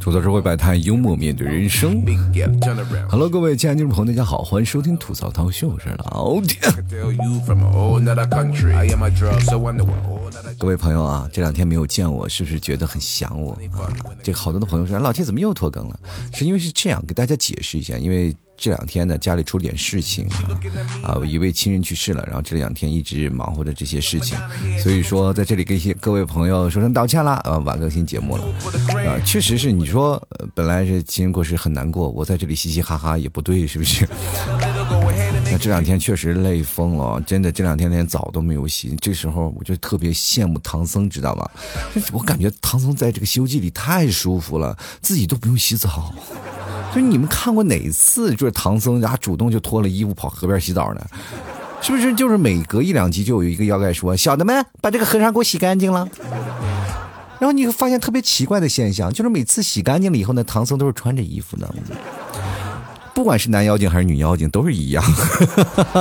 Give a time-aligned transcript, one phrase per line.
[0.00, 2.04] 吐槽社会百态，幽默面对人生。
[3.08, 6.58] Hello，各位亲爱的听众朋友，大家好，欢迎收听吐槽涛秀，我是老铁。
[10.58, 13.88] 各位朋友啊，这两天没有见我，是不是觉得很想我啊？
[14.22, 15.98] 这个好多的朋友说，老铁怎么又拖更了？
[16.34, 18.36] 是因为是这样，给大家解释一下，因为。
[18.56, 20.28] 这两天呢，家里出了点事情，
[21.02, 24.38] 啊，一位亲人去世了，然后这两天一直忙活着这些事情，
[24.82, 28.44] 所以说在这里跟一些各位朋友说声道歉啦，啊，晚更新节目了，
[29.06, 30.20] 啊，确实是你说
[30.54, 34.08] 本来是亲人过世很难过，我在这里嘻嘻哈哈也不对，是不是？
[35.50, 41.48] 那这两天确实累疯了，真的这两天连澡都没有洗，这时候我就特别羡慕唐僧，知道吗？
[42.12, 46.14] 我感觉唐僧在这个《西游记》里太舒服了，自己都不用洗澡。
[46.94, 51.00] 就你们看过哪次就是唐僧家主动就脱了衣服跑河边洗澡呢？
[51.80, 56.08] 是不是就是每隔一两集就有一个妖怪说：“小的们把这个和尚给我洗干净了。”
[57.40, 61.74] 然后你会发现特别奇怪的现象，就是每次洗干净了以后呢，唐僧都是穿着衣服的。
[63.14, 65.02] 不管是男妖精还是女妖精，都是一样，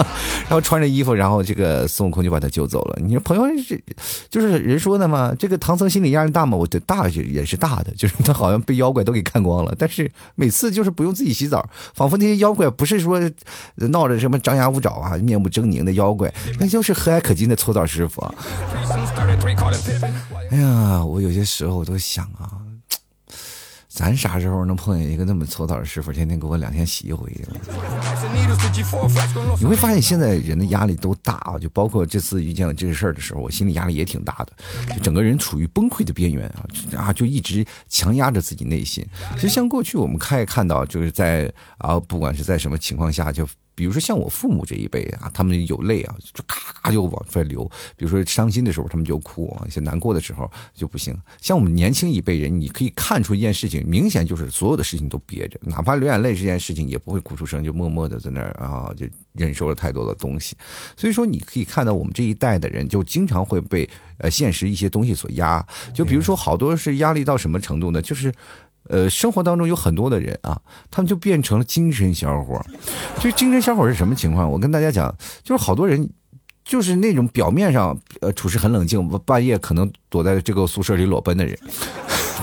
[0.44, 3.00] 然后穿着衣服，然后这个孙悟空就把他救走了。
[3.02, 3.82] 你说朋友是，
[4.30, 6.58] 就是人说的嘛，这个唐僧心理压力大嘛？
[6.58, 13.22] 我的大也是大的，就是他好像被妖怪都给看光了，但是每次就是不用自己洗澡，仿佛那些妖怪不是说
[13.76, 18.22] 闹着什么张牙舞爪啊、面目狰狞的妖怪， 那就是和蔼可亲的搓澡师傅。
[20.50, 22.73] 哎呀，我有些时候我都想啊。
[23.94, 27.32] 咱啥时候能碰见一个那么搓澡的师傅，天天给我两天洗一回？
[29.60, 36.66] 你会发现现在人的压力都大啊，就包括这次遇见了这个事儿的时候，我心里压力也挺大的，就整个人处于崩溃的边缘啊
[36.98, 39.06] 啊，就一直强压着自己内心。
[39.36, 43.48] 其实像过去我们看也看到，就是在啊，不管是在什么情况下就。
[43.76, 47.70] 比如说像我父母这一辈啊，他们有泪啊，就咔咔就往出流。
[47.96, 51.18] 比如说伤心的时候，他们就哭啊；一些难过的时候就不行。
[51.42, 60.56] 像我们年轻一辈人，你可以看出一件事情，明显就是所有的事情都憋着，哪怕流眼泪这件事情也不会哭出声，就默默的在那儿啊，就忍受了太多的东西。
[60.96, 65.66] 所以说，你可以看到我们这一代的人，就经常会被呃现实一些东西所压。
[65.94, 68.02] 就比如说，好多是压力到什么程度呢？
[68.02, 68.32] 就是。
[68.90, 70.60] 呃，生活当中有很多的人啊，
[70.92, 72.62] 他们就变成了精神小伙。
[73.20, 74.50] 这精神小伙是什么情况？
[74.50, 75.14] 我跟大家讲，
[75.44, 76.10] 就是好多人，
[76.66, 81.58] 就是那种表面上呃处事很冷静，半夜可能躲在这个宿舍里裸奔的人。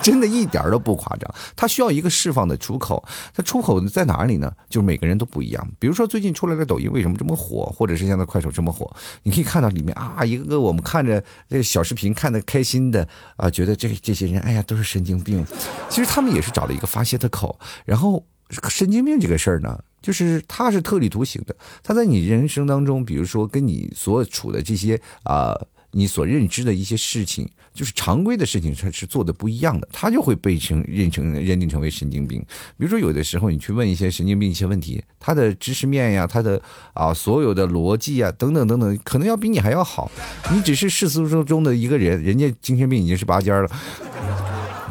[0.02, 3.04] 真的一点都不夸张，他需要一个释放的出口。
[3.34, 4.52] 他出口在哪里呢？
[4.68, 5.70] 就是每个人都不一样。
[5.78, 8.90] 比如说最近出来的抖音为什么这么火，或者是现在快手这么火？
[9.22, 13.06] 你可以看到里面啊，一个个我们看着这个小视频看的开心的
[13.36, 15.44] 啊，觉得这这些人哎呀都是神经病。
[15.88, 17.58] 其实他们也是找了一个发泄的口。
[17.84, 18.24] 然后
[18.68, 21.54] 神经病这个事儿呢，就是他是特立独行的。
[21.82, 25.54] 他在你人生当中，比如说跟你所处的这些啊。
[25.92, 32.40] 你所认知的一些事情，就是常规的事情，他是做的不一样的，他就会被成认成认定成为神经病。
[32.76, 36.60] 比如说，有的时候你去问一些神经病一些问题，他的知识面呀，他的
[36.92, 40.10] 啊所有的逻辑啊等等等等，可能要比你还要好。
[40.52, 43.70] 你只是世俗中的一个人，人家精神病已经是拔尖了。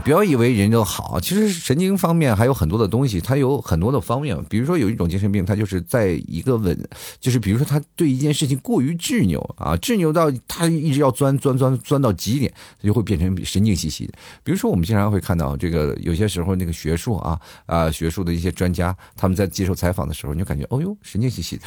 [0.10, 4.36] 不要以为人就好，其实神经方面还有很多的东西，它有很多的方面。
[4.46, 6.76] 比如说有一种精神病，它就是在一个稳，
[7.20, 14.14] 就是比如说他对一件事情过于执拗啊，执拗到他一直要钻钻钻钻到极点，他就会变成神经兮兮的。
[14.44, 21.64] 比如说我们经常会看到这个，有些时候那个学术啊啊学术的一些专家，他们在接受采访的时候，你就感觉哦哟神经兮兮的，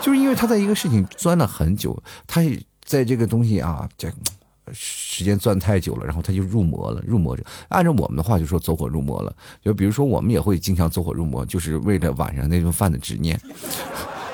[0.00, 2.40] 就是因为他在一个事情钻了很久，他
[2.86, 4.10] 在这个东西啊这。
[4.72, 7.44] 时间钻太久了，然后他就入魔了，入魔着。
[7.68, 9.34] 按照我们的话就说走火入魔了。
[9.62, 13.40] 就比如说我们也会经常走火入魔，就是为了晚上那顿饭的执念。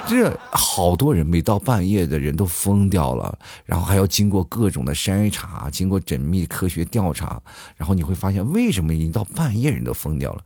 [0.09, 7.39] 这好多人每到半夜的人都疯掉了，然后还要经过各种的筛查，经过缜密科学调查，
[7.77, 10.43] 然后你会发现为什么一到半夜人都疯掉了？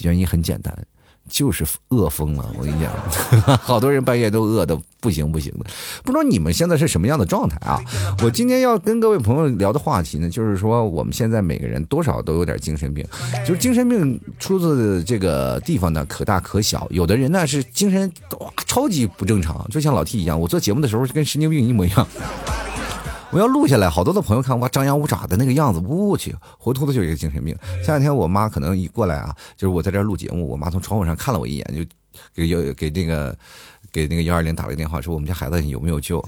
[0.00, 0.86] 原因很简单。
[1.28, 2.92] 就是饿疯了，我跟你讲，
[3.58, 5.66] 好多人半夜都饿的不行不行的。
[6.02, 7.80] 不知道你们现在是什么样的状态啊？
[8.22, 13.04] 我今天要跟各位朋友聊的话题呢，就是说我们现在每个人多少都有点精神病，
[13.46, 16.86] 就是精神病出自这个地方呢，可大可小。
[16.90, 22.06] 有的人呢是精神哇超级不正常，就像老 T 一样，我做节目的时候跟神经病一模一样。
[23.30, 27.56] 我要录下来，好多的朋友看哇，张牙舞爪的那个样子，我去，活脱脱就一个精神病。
[27.84, 31.84] 前两天我妈可能一过来啊，就是我在这录节目，我妈从窗户上看了我一眼，就
[32.34, 33.36] 给幺给那个
[33.92, 36.24] 给那个幺二零打了个电话，说我们家孩子有没有救？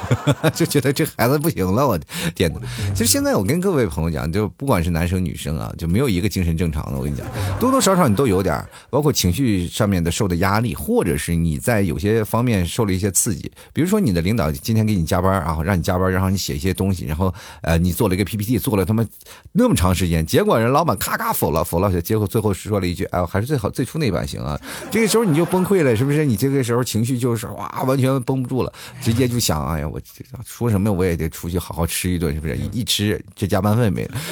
[0.54, 1.98] 就觉得这孩子不行了，我
[2.34, 2.60] 天哪！
[2.94, 6.98] 其实现在我跟各位朋友讲，就不管是男生女生啊，就没有一个精神正常的。
[6.98, 7.26] 我跟你讲，
[7.58, 13.50] 多多少少你都有点，包括情绪上面的受的压力，或者是你在有些方面受了一些刺激。
[13.72, 19.04] 比如说你的领导今天给你加班啊，让你加班，然后你写一些东西，然后呃你做了一个 PPT，做了他妈
[19.52, 24.58] 那么长时间，结果人老板咔咔否了，否了，结果最后说了一句，哎，还是最好最初那版行啊。
[24.90, 26.24] 这个时候你就崩溃了，是不是？
[26.24, 30.00] 你这个时候情绪就是哇，完全绷不住了，直接就想，哎呀，我
[30.46, 32.56] 说什么我也得出去好好吃一顿，是不是？
[32.72, 34.18] 一吃这加班费没了。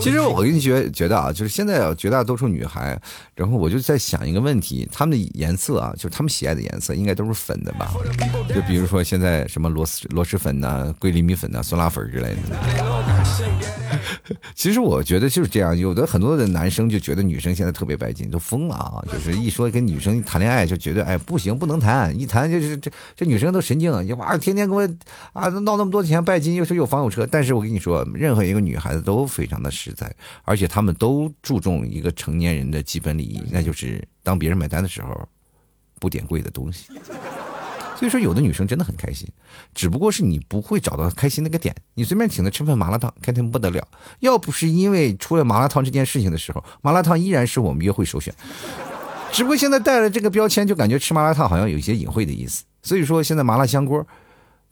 [0.00, 2.98] 其实我跟你觉觉得啊，就是现在绝大多数女孩，
[3.34, 7.92] 然后我就在想一个问题，她们的颜色啊，就是她们喜爱的颜色应该都是粉的吧？
[8.48, 12.36] 就比如说现在什么螺蛳螺蛳粉呐、桂林米粉呐、酸辣粉之类的。
[14.54, 19.02] 其实我觉得就是这样，有的很多的男生就觉得女生现在特别拜金，都疯了啊！
[19.12, 24.88] 就是一说跟女生谈恋爱，就觉得哎不行，不能谈，一谈就是这这女生都神经，就哇天天给我
[25.32, 27.26] 啊闹那么多钱拜金，又是有房有车。
[27.26, 30.12] 但是我跟你说，任何一个女孩子都非常的实在，
[30.44, 35.28] 而且她们都注重一个成年人的基本礼仪，那就是当别人买单的时候，
[35.98, 36.86] 不点贵的东西。
[37.96, 39.28] 所以说，有的女生真的很开心，
[39.74, 41.74] 只不过是你不会找到开心那个点。
[41.92, 43.86] 你随便请她吃份麻辣烫，开心不得了。
[44.20, 48.34] 要不是因为出了麻辣烫这件事情的时候，麻辣烫依然是我们约会首选。
[49.30, 52.64] 只不过现在带了这个标签，就感觉吃麻辣烫好像有一些隐晦的意思。
[52.82, 54.06] 所以说，现在麻辣香锅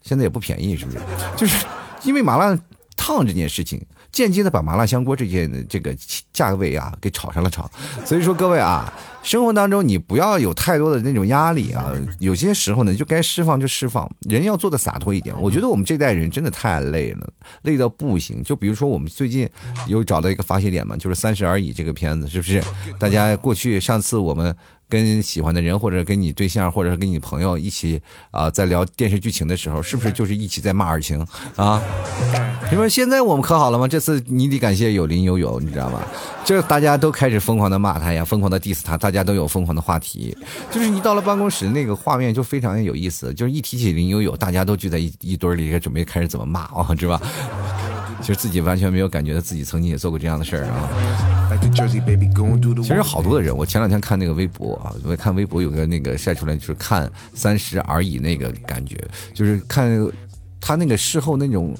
[0.00, 0.98] 现在也不便宜，是不是？
[1.36, 1.66] 就是
[2.04, 2.58] 因为麻辣
[2.98, 3.80] 烫这件事情。
[4.10, 5.94] 间接的把麻辣香锅这件这个
[6.32, 7.70] 价位啊给炒上了炒，
[8.06, 8.90] 所以说各位啊，
[9.22, 15.38] 生活当中你不要有太多的那种压力啊，有些时候呢就该释放就释放，人要做的洒脱一点。
[15.38, 17.30] 我觉得我们这代人真的太累了，
[17.62, 18.42] 累到不行。
[18.42, 19.48] 就比如说我们最近
[19.86, 22.64] 有找到一个发泄点嘛，就是《三十而已》这个片子，是不是？
[22.98, 24.56] 大家过去上次我们。
[24.88, 28.00] 跟喜欢的人，或者跟你对象，或者是跟你朋友一起
[28.30, 31.24] 啊，在聊电视剧情的时候，是不是就是一起在骂二情
[31.56, 31.82] 啊？
[32.70, 33.86] 你说现在我们可好了吗？
[33.86, 36.00] 这次你得感谢有林有有，你知道吗？
[36.44, 40.36] 这大家都开始疯狂的骂他呀，疯狂的 diss 他，大家都有疯狂的话题。
[40.70, 43.32] 就是你到了办公室，那个画面就非常有意思。
[43.34, 47.20] 就是一提起林有有，大家都聚在一一堆里，准备开始怎么骂啊，是吧？
[48.20, 50.88] 其实自己完全没有感觉到自己曾经也做过这样的事儿啊。
[52.82, 58.96] 其实好多的人，我前两天看那个微博啊，我看微博有个那个晒出来，就是看三十而已那个感觉，
[59.32, 59.88] 就是看
[60.60, 61.74] 他那个事后那种。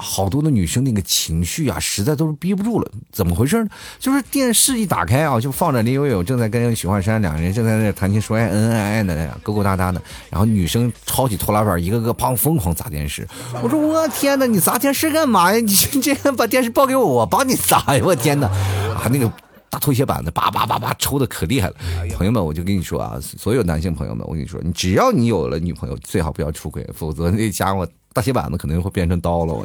[0.00, 2.88] 好多的女生那个情绪啊，实在都是憋不住了。
[3.10, 3.70] 怎么回事呢？
[3.98, 10.00] 就是电视一打开啊，就放着林有有正在跟许幻山两个人正在那谈情说爱、恩恩爱爱的、勾勾搭搭的。
[10.30, 13.26] 然后女生抄起拖拉板，一个个砰疯狂砸电视。
[13.60, 15.58] 我说我天哪，你砸电视干嘛呀？
[15.58, 15.66] 你
[16.00, 18.00] 这样把电视报给我，我帮你砸呀！
[18.04, 19.28] 我天哪，啊那个
[19.68, 21.74] 大拖鞋板子叭叭叭叭抽的可厉害了。
[22.14, 27.88] 朋友们，我就跟你说啊，所有男性朋友们，我跟你说，你只要你有了女朋友，最好不要出轨，否则那家伙。
[28.18, 29.64] 大铁板子肯定会变成刀了，我。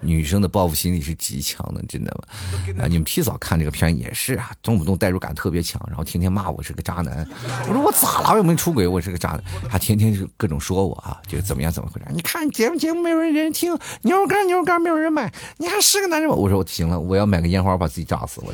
[0.00, 2.84] 女生的报复心理是极强的，真的吗？
[2.84, 7.26] 啊，你们提早看这个片也是啊，动不动代入感特别强，然后天天骂我是个渣男。
[7.68, 8.30] 我说我咋了？
[8.32, 12.06] 我又没出轨，我是个渣男，还天天就各种说我啊，就怎么样怎么回事？
[12.12, 16.34] 你看节目节目没有人听，牛肉干牛肉干没有人买，你还是个男人吗？
[16.34, 18.52] 我说我行了，我要买个烟花把自己炸死，我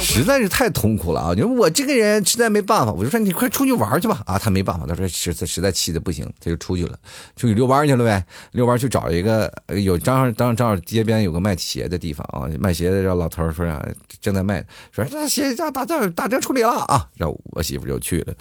[0.00, 1.32] 实在是太痛苦了啊！
[1.34, 4.38] 你说我这个人实在没办法，我就说你快出去玩去吧啊！
[4.38, 6.96] 他没办法，他说实在实在气的不行，他就出去了，
[7.34, 9.35] 出去遛弯去了呗，遛弯去找一个
[9.82, 13.84] 有正好正正好街边有个卖鞋的地方啊，卖鞋的让老头说啊
[14.20, 18.34] 正在卖，说这鞋价打折打折处理了啊，然后我媳妇就去了，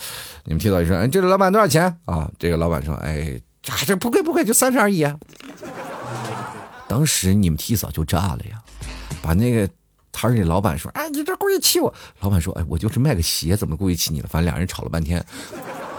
[0.43, 2.29] 你们提早一说，哎，这个老板多少钱啊？
[2.37, 3.41] 这个老板说，哎，
[3.85, 5.17] 这不贵不贵，就三十而已啊。
[6.87, 8.61] 当时你们提早就炸了呀，
[9.21, 9.69] 把那个。
[10.17, 15.21] 摊儿里老板说：“哎，你这故意气我。”老板说：“哎，我就是卖个鞋，怎么故意气你了？”反正俩人吵了半天，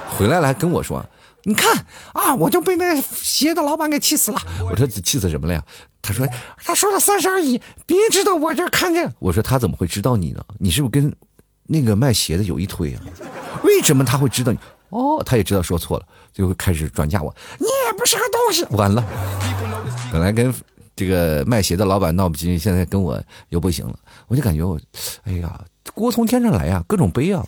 [0.08, 1.04] 回来了还跟我说
[1.46, 4.38] ：“你看啊，我就被那鞋的老板给气死了。”
[4.68, 5.62] 我说：“气死什么了呀？”
[6.02, 6.26] 他说
[6.58, 10.44] ：“他说了三十而已，别知道我这看见。”我说：“他怎么会知道你呢？
[10.58, 11.14] 你是不是跟
[11.66, 13.00] 那个卖鞋的有一腿啊？
[13.62, 14.58] 为什么他会知道你？
[14.90, 17.34] 哦，他也知道说错了，就开始转嫁我。
[17.58, 18.64] 你也不是个东西。
[18.76, 19.04] 完了，
[20.12, 20.52] 本来跟。
[20.98, 23.94] 这个卖鞋的老板闹不清，现在跟我又不行了，
[24.28, 24.80] 我就感觉我，
[25.24, 25.60] 哎呀，
[25.92, 27.44] 锅从天上来呀，各种背啊。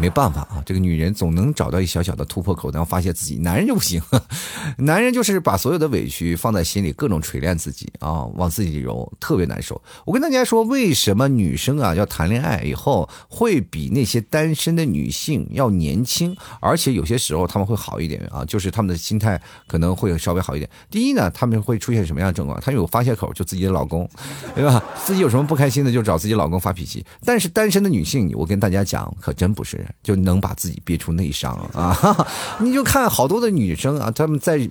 [0.00, 3.36] 没办法啊，这个女人总能找到一小小的突破口，然后发泄自己。
[3.36, 4.00] 男人就不行，
[4.78, 9.80] 男人就是把所有的委屈放在心里，各种锤炼自己啊，往自己揉，特别难受。
[10.04, 20.70] 我跟大家说，为什么女生啊要谈恋爱以后会比那些单身的女性要年轻，而且有些时候他们会好一点啊，就是他们的心态可能会稍微好一点。
[20.90, 22.70] 第一呢，他们会出现什么样的症状她？
[22.70, 24.06] 有发泄口，就自己的老公，
[24.54, 24.84] 对吧？
[25.02, 27.02] 自己有什么不开心的，就找自己老公发脾气。
[27.24, 29.85] 但是单身的女性，我跟大家讲，可真不是。
[30.02, 32.26] 就能把自己憋出内伤啊！
[32.60, 34.68] 你就看好多的女生啊，她们在。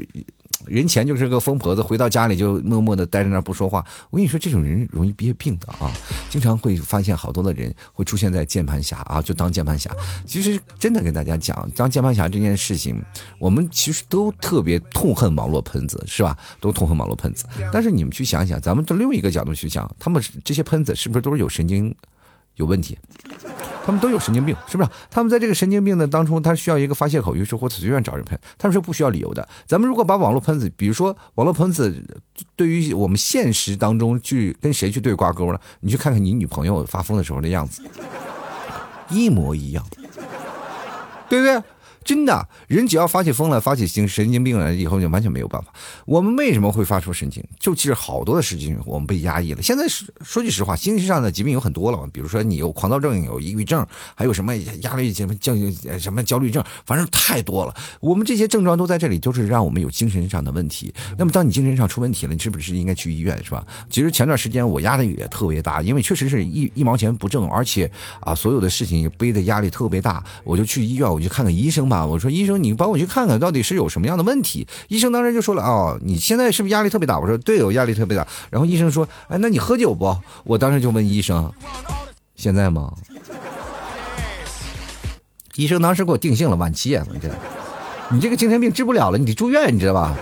[0.67, 3.85] 人前就是个疯婆子，回到家里就默默的待在那儿不说话。
[4.09, 5.91] 我跟你说，这种人容易憋病的啊，
[6.27, 9.91] 经常会发现好多的人会出现在键盘侠啊，就当键盘侠。
[10.25, 12.99] 其实真的跟大家讲，当键盘侠这件事情，
[13.37, 16.35] 我们其实都特别痛恨网络喷子，是吧？
[16.59, 17.45] 都痛恨网络喷子。
[17.71, 21.93] 但是你们去想想，咱们从另一个角度去想，他们这些喷子是不是都是有神经
[22.55, 22.97] 有问题？
[23.85, 24.89] 他们都有神经病，是不是？
[25.11, 28.39] 他们在这个神经病的当中，他需要一个发泄口，于是乎随便找人喷。
[28.57, 29.47] 他们是不需要理由的。
[29.67, 32.03] 咱们如果把网络喷子，比如说网络喷子，
[32.55, 35.59] 对于我们现实当中去跟谁去对挂钩呢？
[35.81, 37.83] 你去看看你女朋友发疯的时候的样子，
[39.11, 39.85] 一模一样，
[41.29, 41.61] 对不对？
[42.05, 45.73] 真的，人只要发起疯来，发起精神经病来，以后就完全没有办法。
[46.05, 47.43] 我们为什么会发出神经？
[47.59, 49.61] 就其实好多的事情我们被压抑了。
[49.61, 53.83] 现在是说句实话，精神上的疾病有很多了，比如说你有狂躁症，有抑郁症，
[54.13, 55.55] 还有什么压力什么焦
[55.99, 57.73] 什么焦虑症，反正太多了。
[57.99, 60.93] 我们这些症状都在这里，就是让我们有精神上的问题。
[61.17, 63.65] 那么当你精神上出问题了，你是不是应该去医院，是吧？
[63.89, 71.94] 其实前段时间我压力也特别大，因为确实是一一毛钱不挣，而且啊，所有的事情背的压力特别大，我就去医院，我就看看医生吧。
[71.95, 74.67] 啊我说医生，你帮我去看看到底是有什么样的问题。
[74.89, 77.17] 医生当时就说了哦，你现在是不是压力特别大？
[77.17, 78.27] 我说对，我压力特别大。
[78.49, 80.13] 然后医生说，哎，那你喝酒不？
[80.43, 81.49] 我当时就问医生，
[82.35, 82.93] 现在吗？
[85.55, 87.29] 医生当时给我定性了晚期啊，你这，
[88.11, 90.13] 你这个精神病治不了了，你得住院，你知道吧？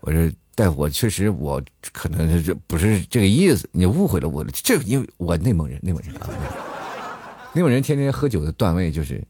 [0.00, 4.44] 我说大夫，我确实我可能是这不是这个意思，你误会了我。
[4.52, 6.28] 这因为我内蒙人，内蒙人啊，
[7.54, 9.22] 内蒙人天天喝酒的段位就是。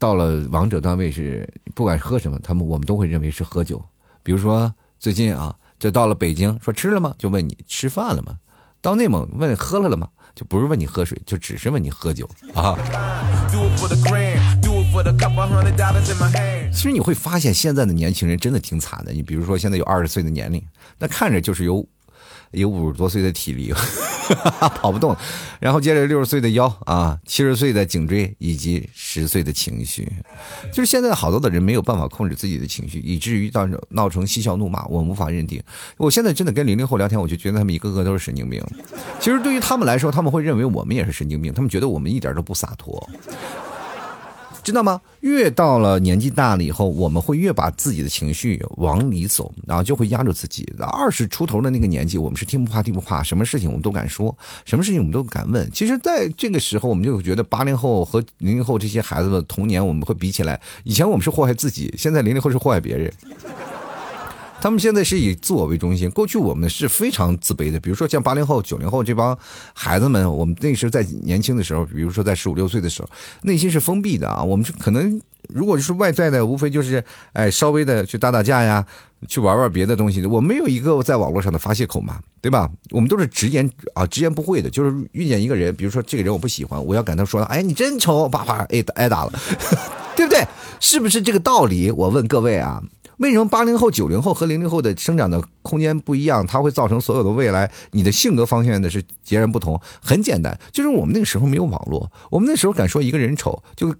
[0.00, 3.84] 到了王者段位是不管喝什么，他们我们都会认为是喝酒。
[4.22, 7.14] 比如说最近啊，就到了北京，说吃了吗？
[7.18, 8.38] 就问你吃饭了吗？
[8.80, 10.08] 到内蒙问喝了了吗？
[10.34, 12.74] 就不是问你喝水，就只是问你喝酒啊。
[16.72, 19.12] 其实你会发现，现在的年轻人真的挺惨的。
[19.12, 20.64] 你比如说，现在有二十岁的年龄，
[20.98, 21.86] 那看着就是有。
[22.52, 23.72] 有五十多岁的体力，
[24.76, 25.16] 跑不动，
[25.60, 30.10] 然后接着六十岁的腰啊，七十岁的颈椎，以及十岁的情绪，
[30.72, 35.62] 就是现在好多的人没有办法控制自己的情绪，以至于到闹成嬉笑怒骂，我无法认定。
[35.96, 38.62] 我现在真的跟零零后聊天，我就觉得他们一个个都是神经病。
[39.18, 43.08] 其实对于他们来说，他们会认为我们也是神经病，他们觉得我们一点都不洒脱。
[44.62, 45.00] 知道吗？
[45.20, 50.66] 越到了年纪大了以后，我们会越把自己的情绪往里走，然后就会压住自己。
[50.78, 55.70] 二十出头的那个年纪，我们是天不怕地不怕，什么事情我们都敢说，什么事情我们都敢问。
[55.72, 63.12] 其实，在这个时候，我们就觉得八零后和零零后这些孩子的童年，我们会比起来，以前我们是祸害自己，现在零零后是祸害别人。
[64.60, 67.80] 他们现在是以自我为中心，过去我们是非常自卑的。
[67.80, 69.36] 比如说像八零后、九零后这帮
[69.72, 73.08] 孩子们，我们那时候在年轻的时候，比如说在十五六岁的时候，
[73.42, 74.42] 内心是封闭的啊。
[74.42, 77.02] 我们是可能如果是外在的，无非就是
[77.32, 78.84] 哎稍微的去打打架呀，
[79.26, 80.24] 去玩玩别的东西。
[80.26, 82.70] 我没有一个在网络上的发泄口嘛，对吧？
[82.90, 84.68] 我们都是直言啊，直言不讳的。
[84.68, 89.32] 就是遇见一个人，比如说这个人我不喜欢，我要赶他说，哎，你真丑，叭叭，挨挨打了，
[90.14, 90.46] 对不对？
[90.80, 91.90] 是不是这个道理？
[91.90, 92.82] 我问各位啊。
[93.20, 96.46] 为什么八零后、九零后和零零后的生长的空间不一样？
[96.46, 99.78] 它会造成所有的未来，你的性格方向的是截然不同。
[100.02, 103.94] 很简单，就是我们那个时候没有网络，我们那时候敢说一个人丑，就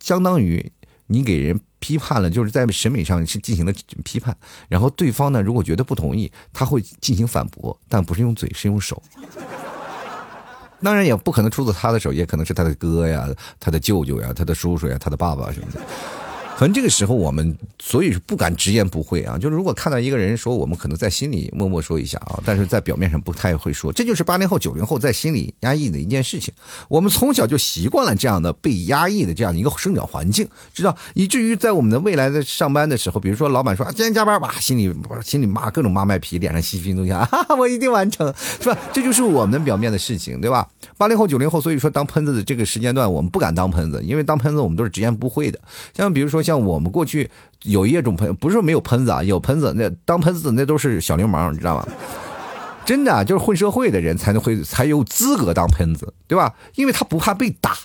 [0.00, 0.72] 相当于
[1.06, 3.72] 你给人批判了，就是在审美上是进行了
[4.02, 4.36] 批判。
[4.68, 9.00] 然后对方呢，如果觉得不同意，他会进行反驳，但不是用嘴，是用手。
[10.82, 13.28] 当然也不可能出自他的手，也可能是他的哥呀、
[13.60, 15.80] 他的舅舅呀、他的叔叔呀、他的爸爸什么的。
[16.58, 26.52] 可能这个时候我们所以不敢直言不讳啊，就是如果看到一个人说，我们可能在心里默默说一下啊，但是在表面上不太会说，这就是八零后、九零后在心里压抑的一件事情。
[26.88, 38.76] 我们从小就习惯了这样的被压抑的这样的一个生长环境，知道，以至于在我们的未来的上班的时候，比如说老板说，今天加班吧，心里心里骂各种骂卖皮，脸上嬉皮怒笑，哈 哈，我一定完成，是吧？
[38.92, 40.68] 这就是我们表面的事情，对吧？
[40.96, 45.60] 八零后、九零后，所以说当喷子的这个时间段，我们不敢当喷子，因为当喷子我们都是直言不讳的，
[45.94, 46.42] 像比如说。
[46.48, 47.30] 像我们过去
[47.64, 51.86] 有一种喷，不是没有喷子啊，有喷子，那当喷子那都是小流氓，你知道吗？
[52.86, 56.54] 真的就是混社会的人才能会才有资格当喷子，对吧？
[56.76, 57.76] 因为他不怕被打，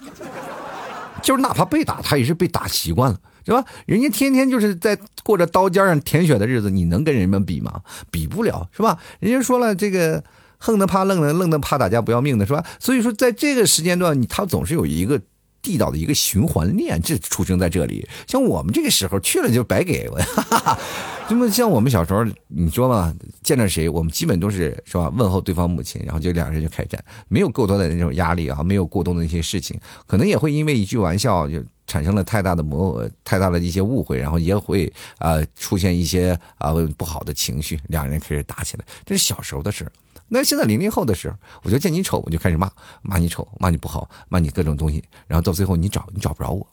[1.21, 3.65] 就是哪怕被打，他也是被打习惯了，是吧？
[3.85, 7.81] 人家天天就是在过着刀尖上舔血的日子，你能跟人们比吗？
[8.09, 8.97] 比不了，是吧？
[9.19, 10.23] 人家说了，这个
[10.57, 12.63] 横的怕愣的，愣的怕打架不要命的，是吧？
[12.79, 15.19] 所以说，在这个时间段，他总是有一个。
[15.63, 18.07] 地道的一个循环链，这出生在这里。
[18.27, 20.07] 像我们这个时候去了就白给，
[21.29, 25.09] 那么像我们小时候，你说嘛，见着谁，我们基本都是是吧？
[25.15, 38.85] 问候对方母亲，然后就两个人就开战，没有过多的那种压力啊，没有过多的那些事情，可能也会因为一句玩笑就产生了太大的磨，太大的一些误会，然后也会啊出现一些啊不好的情绪，两人开始打起来。
[39.05, 39.89] 这是小时候的事
[40.27, 42.69] 那现在零零后的时候，我就见你丑，我就开始骂，
[43.01, 46.67] 骂你丑，骂你不好，骂你各种东西，然后到最后你找你找不着我，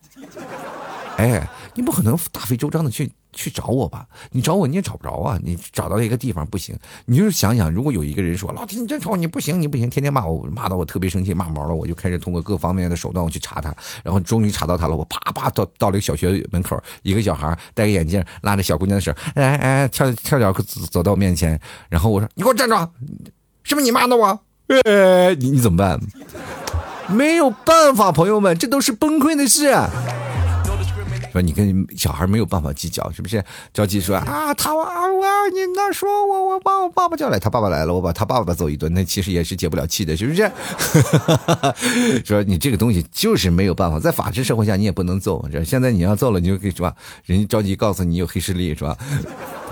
[1.17, 3.11] 哎，你不可能大费周章的去。
[3.33, 5.39] 去找我吧，你找我你也找不着啊！
[5.41, 6.77] 你找到一个地方不行，
[7.07, 20.53] 你就是想想，如果有一个人说老铁你真丑，你不行你不行，天天骂我，骂到我特别生气，骂毛了，我就开始通过各方面的手段我去查他，然后终于查到他了，我啪啪到到了一个小学门口，一个小孩戴个眼镜，拉着小姑娘的手，哎哎跳跳脚
[20.91, 21.57] 走到我面前，
[21.89, 22.75] 然后我说你给我站住，
[23.63, 24.41] 是不是你骂的我？
[24.85, 26.01] 呃，你你怎么办？
[27.09, 29.75] 没有办法，朋友们，这都是崩溃的事。
[31.33, 33.45] 说你跟小孩没有办法计较，是不是？
[33.73, 40.51] 着急说啊，他啊我你那说我我把我爸爸叫来，他爸爸来了，我把他爸爸揍一顿，那其实也是解不了气的，是不是？
[42.27, 45.49] 说你这个东西就是没有办法，在法治社会下你也不能揍。
[45.53, 46.93] 这现在你要揍了，你就可以说
[47.25, 48.97] 人家着急告诉你有黑势力，是吧？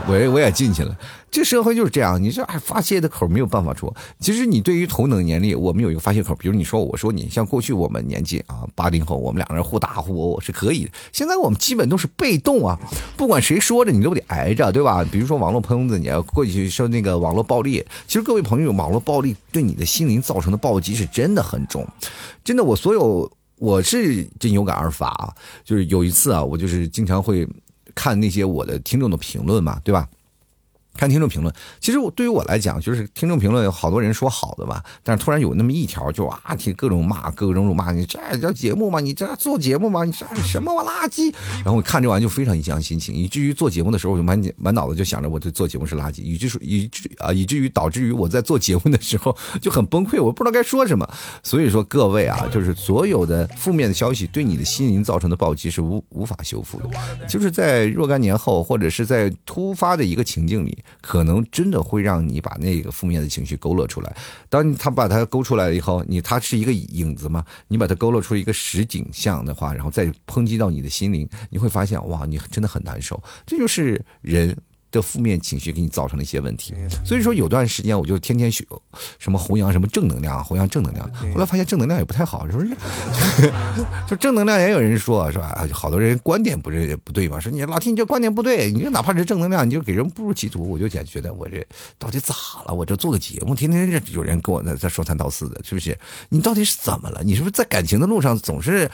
[0.06, 0.96] 我我也进去了。
[1.30, 3.92] 这社会就是这样，你这发泄的口没有办法出。
[4.18, 10.88] 其实你对于同等年龄，我们有一个发泄口，比如你说我说你，像过去我们年纪啊，八零后，我们两个人互打互殴是可以。
[11.12, 12.78] 现在我们基本都是被动啊，
[13.16, 15.04] 不管谁说着你都得挨着，对吧？
[15.10, 21.86] 比如说网络喷子，你要过去说那个网络暴力，其实各位朋友，网络暴力对你的心灵造成的暴击是真的很重，
[22.42, 22.64] 真的。
[22.64, 25.32] 我所有我是真有感而发啊，
[25.64, 27.46] 就是有一次啊，我就是经常会
[27.94, 30.06] 看那些我的听众的评论嘛，对吧？
[30.98, 38.98] 看听众评论，其实我对于我来讲，就是听众评论有好多人说好的吧，但是突然有那么一条就啊，听各种骂，各种辱骂你，这叫节目吗？
[38.98, 40.04] 你这做节目吗？
[40.04, 41.32] 你这什么垃圾？
[41.58, 51.08] 然后我看这玩意就非常影响心情，以至于做节目的时候，我就满满脑子就想着我这做节目是垃圾，以至于以至啊，以至于导致于我在做节目的时候 就很崩溃，我不知道该说什么。
[51.44, 56.88] 所以说各位啊，就是所有的负面的消息对你的心灵造成的暴击是无无法修复的，
[57.28, 60.76] 就是在若干年后或者是在突发的一个情境里。
[61.00, 64.16] 可能真的会让你把那个负面的情绪勾勒出来。
[64.48, 67.44] 当他把它勾出来了以后，你它是一个影子嘛？
[67.68, 73.22] 你把它勾勒出一个实景像的话，然后再抨击到你的心灵，你会发现哇，你真的很难受。
[73.46, 74.56] 这就是人。
[74.90, 76.74] 的负面情绪给你造成了一些问题，
[77.04, 78.64] 所以说有段时间我就天天学
[79.18, 81.08] 什么弘扬什么正能量，弘扬正能量。
[81.34, 82.70] 后来发现正能量也不太好，是不是？
[84.08, 85.66] 就正能量也有人说，是吧？
[85.72, 87.38] 好多人观点不是不对嘛？
[87.38, 90.66] 说你老听你这观点不对，你就哪怕是正能量，你就给人不如其图。
[90.70, 91.62] 我就觉得我这
[91.98, 92.34] 到底咋
[92.66, 92.72] 了？
[92.72, 95.96] 我这做个节目，天天这有人跟我在在说三道四的，是不是？
[96.30, 97.20] 你到底是怎么了？
[97.22, 98.90] 你是不是在感情的路上总是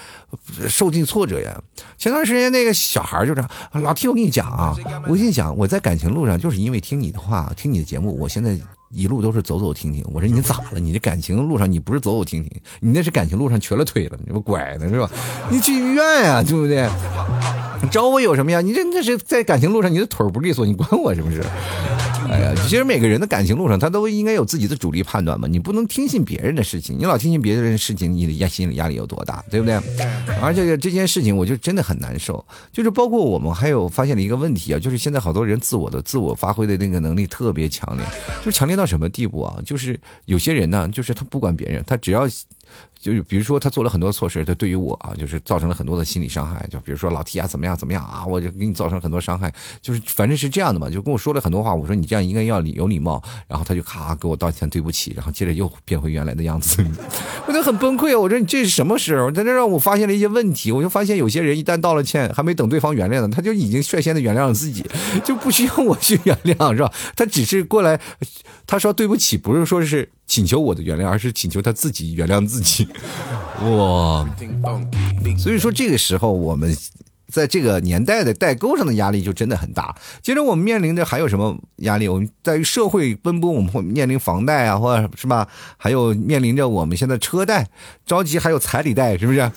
[0.68, 1.62] 受尽挫折呀？
[1.96, 4.74] 前段时间那个小孩就这样，老听我跟你讲啊，
[5.07, 5.83] 我跟你讲，我在。
[5.84, 10.02] 感情路上就是因为听你的话，听你的节目，我现在一路都是走走停停。
[10.14, 10.80] 我说你咋了？
[10.80, 15.10] 你这感情路上你不是走走停停，你那是感情路上瘸了腿了，你不拐呢是吧？
[15.50, 16.88] 你去医院呀，对不对？
[17.90, 18.62] 找我有什么呀？
[18.62, 21.44] 你这那是在感情路上你的腿不利索，你管我是不是？
[22.28, 25.46] 哎呀，其实每个人的感情路上，他都应该有自己的主力判断嘛。
[25.48, 29.78] 你不能听信别人的事情，你老听信别人的事情，你的压心理压力有多大，对不对？
[30.40, 32.44] 而且这件事情，我就真的很难受。
[32.72, 38.04] 就是包括我们还有发现了一个问题啊，就是现在好多人自我的自我发挥的那个能力特别强烈，
[38.44, 39.58] 就是强烈到什么地步啊？
[39.64, 42.28] 就是有些人呢，就是他不管别人，他只要。
[43.04, 46.66] 就是比如说他做了很多错事，他对于我啊，就是造成了很多的心理伤害。
[46.70, 49.52] 就比如说老提啊，怎么样怎么样啊，我就给你造成很多伤害。
[49.82, 51.74] 就是反正是这样的嘛，就跟我说了很多话。
[51.74, 56.82] 我说你这样应该要礼有礼貌，然后他就咔给我道歉，对不起，然后接着又变回原来的样子。
[57.46, 58.18] 我就很崩溃啊。
[58.18, 59.30] 我说你这是什么时候？
[59.30, 60.72] 在这让我发现了一些问题。
[60.72, 64.82] 我就发现有些人一旦道了歉，还没等对方原谅呢，他就已经率先的原谅了自己，
[65.22, 66.90] 就不需要我去原谅，是吧？
[67.14, 68.00] 他只是过来，
[68.66, 70.08] 他说对不起，不是说是。
[70.34, 72.88] 请求我的原谅，而是请求他自己原谅自己。
[73.60, 74.28] 哇！
[75.38, 76.76] 所以说这个时候，我们
[77.28, 79.94] 在这个年代的代沟上的压力就真的很大。
[80.22, 82.08] 接着我们面临着还有什么压力？
[82.08, 85.46] 我们在于社会奔波，我们会面临房贷啊，或者是吧？
[85.76, 87.68] 还有面临着我们现在车贷
[88.04, 89.52] 着急，还有彩礼贷，是不是？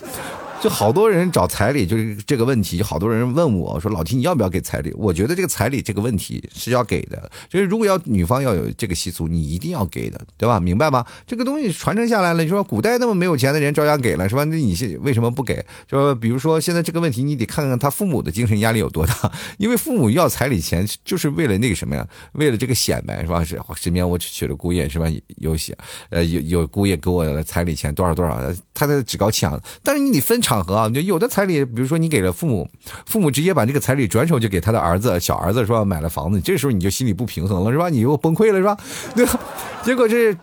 [0.60, 2.78] 就好多人找彩礼，就是这个问题。
[2.78, 7.30] 就好多人问我说：“老提你要不要给彩礼？”我觉得这个彩礼这个问题是要给的。
[7.48, 10.60] 就是如果要女方要有这个习俗，你一定要给的，对吧？
[10.60, 11.06] 明白吗？
[11.28, 14.44] 这个东西传承下来了，你说古代那么没有钱的人照样给了，是吧？
[14.46, 15.64] 那你是为什么不给？
[15.88, 19.32] 就比如说现在这个问题，你得看看他父母的精神压力有多大。
[19.60, 22.08] 因为父母要彩礼钱，就是为了那个什么呀？
[22.32, 23.44] 为了这个显摆，是吧？
[23.44, 25.06] 是身边我娶了姑爷，是吧？
[25.38, 25.78] 有显
[26.10, 28.42] 呃有有姑爷给我彩礼钱多少多少，
[28.74, 29.62] 他在趾高气扬。
[29.84, 30.42] 但是你得分。
[30.48, 32.70] 场合啊，就有的彩礼，比如说你给了父母，
[33.06, 35.84] 父母直接把这个彩礼转手就给他的儿子、小儿子，是吧？
[35.84, 37.90] 买了房子，这时候你就心里不平衡了，是吧？
[37.90, 38.78] 你又崩溃了，是吧？
[39.14, 39.28] 对？
[39.84, 40.34] 结果这。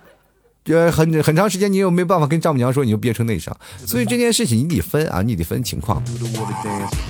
[0.66, 6.02] 呃，很很长时间你又没办法跟丈母娘说，你就憋成内伤，所以这件事情你得分啊，你得分情况。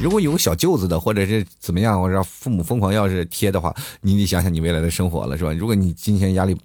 [0.02, 5.52] 如果有个小舅子的，或者是怎么样，或者父母疯狂要是贴的话，你得想想你未来的生活了，是吧？
[5.52, 6.57] 如果你金钱压力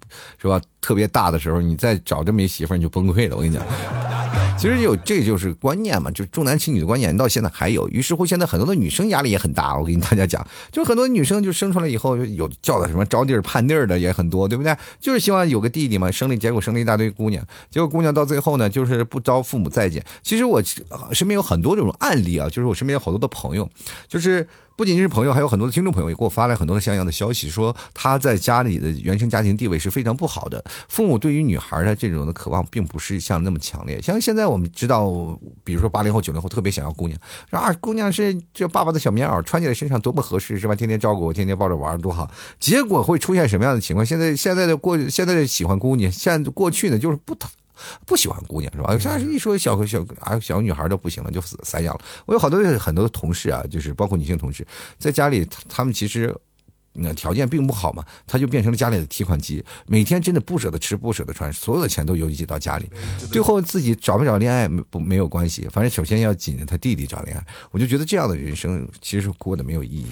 [0.42, 3.36] 是吧特别大的时候，你再找这么一媳妇儿，你就崩溃了。
[3.36, 3.64] 我跟你讲。
[4.58, 7.88] 其实有这就是观念嘛，就重男轻女的观念到现在还有。
[7.88, 9.74] 于是乎，现在很多的女生压力也很大。
[9.74, 14.76] 我跟大家讲，就很多女生就生出来以后有叫的什么招弟儿盼弟儿的也很多，对不对？
[15.00, 20.04] 就是希望有个弟弟嘛，生了结果生了一大堆姑娘，结果姑娘到最后呢，就是不招父母待见。
[20.22, 20.62] 其实我
[21.12, 23.68] 身边有很多这种案例啊，就是我身边有好多的朋友，
[24.08, 24.46] 就是。
[24.80, 34.00] 不仅仅是朋友，还有很多的听众朋友也给我发来很多的像样的消息，说他在家里的原生家庭地位是非常不好的，父母对于女孩的这种的渴望并不是像那么强烈。
[34.00, 40.74] 像现在我们知道，比如说八零后、九零后特别想要姑娘，啊，姑娘是这爸爸的小棉袄，穿起来身上多么合适，是吧？
[40.74, 42.30] 天天照顾我，天天抱着玩多好。
[42.58, 44.06] 结果会出现什么样的情况？
[44.06, 47.50] 现在现在的过现在的喜欢姑娘，现在过去呢就是不疼。
[48.06, 48.98] 不喜欢姑娘是吧？
[48.98, 52.00] 像一说小小啊小女孩都不行了，就散养了。
[52.26, 54.66] 我有好多很多同事啊，就是包括女性同事，
[54.98, 56.34] 在家里他们其实
[56.92, 62.90] 那条件并不好嘛，他就变成了家里的提款机，每天真的不舍得吃不舍得穿，所有的钱都邮寄到家里，
[63.30, 67.46] 最后自己找不找恋爱不没有关系，反正首先要紧着他弟弟找恋爱。
[67.70, 70.06] 我就觉得这样的人生其实过得没有意义。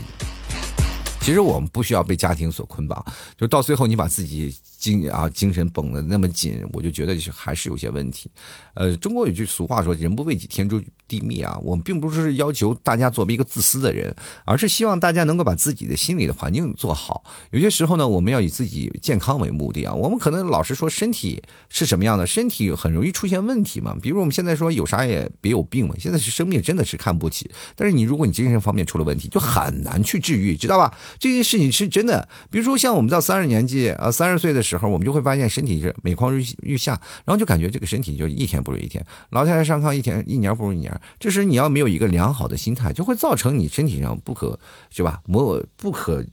[1.29, 3.05] 其实我们不需要被家庭所捆绑，
[3.37, 4.57] 就到最后你把自己。
[4.79, 8.31] 精啊，精神绷得那么紧，我就觉得还是有些问题。
[8.75, 11.59] 呃，中国有句俗话说“人不为己，天诛地灭”啊。
[11.63, 17.25] 我们并不是要求大家做一个自私的人，而是希望大家能够把自己的心理的环境做好。
[17.51, 19.95] 有些时候呢，我们要以自己健康为目的啊。
[19.95, 23.97] 我们可能老是说身体是什么样的，身体很容易出现问题嘛。
[24.01, 25.95] 比如我们现在说有啥也别有病嘛。
[25.99, 30.95] 现在是生命真的是看不起，但是你如果你精神方面出了问题，就很难去治愈，知道吧？
[31.19, 32.29] 这件事情是真的。
[32.51, 36.93] 比如说像我们到三十年纪啊，三十岁的时候，我们就会发现身体是每况愈愈下，
[37.25, 39.05] 然后就感觉这个身体就一天不如一天。
[39.31, 40.98] 老太太上炕一天一年不如一年。
[41.19, 44.59] 这时你要没有一个良好的心态，就会造成你身体上不可
[44.91, 45.21] 是吧？
[45.27, 46.25] 没有不可，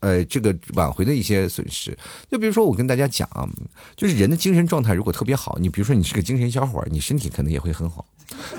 [0.00, 1.96] 呃，这个挽回的一些损失。
[2.30, 3.48] 就比如说我跟大家讲啊，
[3.96, 8.04] 就是人的精神状态如果特别好，你比如说你是个精神小伙，你身体可能也会很好。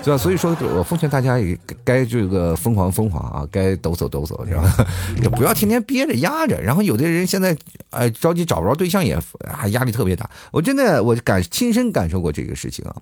[0.02, 0.18] 对吧？
[0.18, 4.86] 所以说我奉劝大家也该这个疯狂疯狂啊，该抖擞抖擞，是吧？
[5.22, 6.60] 也不要天天憋着压着。
[6.60, 7.56] 然后有的人现在
[7.90, 9.14] 哎着急找不着对象，也
[9.48, 10.28] 啊压力特别大。
[10.50, 12.96] 我真的我感亲身感受过这个事情啊，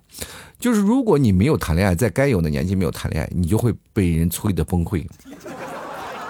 [0.59, 5.05] 就是如果你没有谈恋爱，在该有的年纪没有谈恋爱，你就会被人催的崩溃，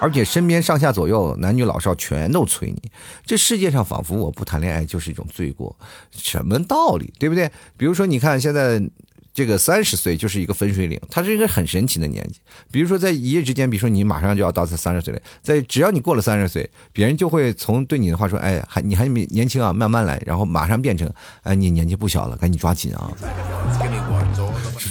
[0.00, 2.90] 而且身边上下左右男女老少全都催你。
[3.26, 5.76] 这世界上仿佛我不谈恋爱就是一种罪过，
[6.12, 7.12] 什么道理？
[7.18, 7.50] 对不对？
[7.76, 8.82] 比如说你看现在。
[9.32, 12.40] 这个三十岁就是一个分水岭，它是一个很神奇的年纪。
[12.70, 21.10] 比如说，在一夜之间，比如说你马上就要到三十岁了，在只要你过了三十岁，别人就会从对你的话说：“哎，还你还年轻啊，慢慢来。”然后马上变成
[21.42, 23.10] ：“哎，你年纪不小了，赶紧抓紧啊。”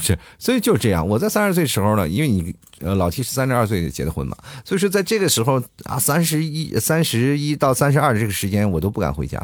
[0.03, 0.17] 是？
[0.38, 1.07] 所以就是这样。
[1.07, 4.35] 我在三十岁时候呢，因为你呃老七是三十二岁结的婚嘛，
[4.65, 9.38] 所以说在这个时候啊，三十一、三十一到三十二这个时间，我都不敢回家，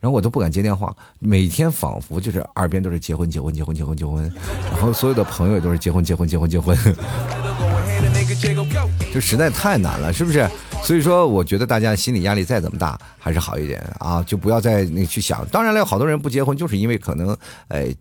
[0.00, 4.32] 然后我都不敢接电话，每天仿佛就是耳边都是结婚、结婚、结婚、结婚、结婚，
[4.70, 6.76] 然后所有的朋友都是结婚、结婚、结婚、结婚，
[9.12, 10.48] 就实在太难了，是不是？
[10.82, 15.46] 所以说，我觉得大家心理压力再怎么大，还是好一点啊，就不要再那去想。
[15.46, 17.36] 当然了，有好多人不结婚，就是因为可能
[17.68, 17.94] 哎。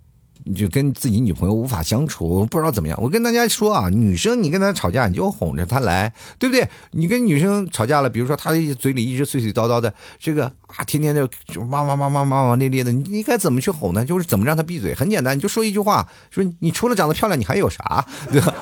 [0.43, 2.97] 你就跟自己女朋友无法相处，不知道怎么样。
[3.01, 6.67] 我跟大家说啊，女生你跟她吵架，你就哄着她来，对不对？
[6.91, 14.03] 你跟女生吵架了，比如说她嘴里一直碎碎叨叨的，这个啊，天天就就骂骂骂骂骂骂咧咧的，你你该怎么去哄呢？
[14.03, 14.93] 就是怎么让她闭嘴？
[14.95, 18.05] 很简单，你就说一句话，说你除了长得漂亮，你还有啥？
[18.31, 18.53] 对吧？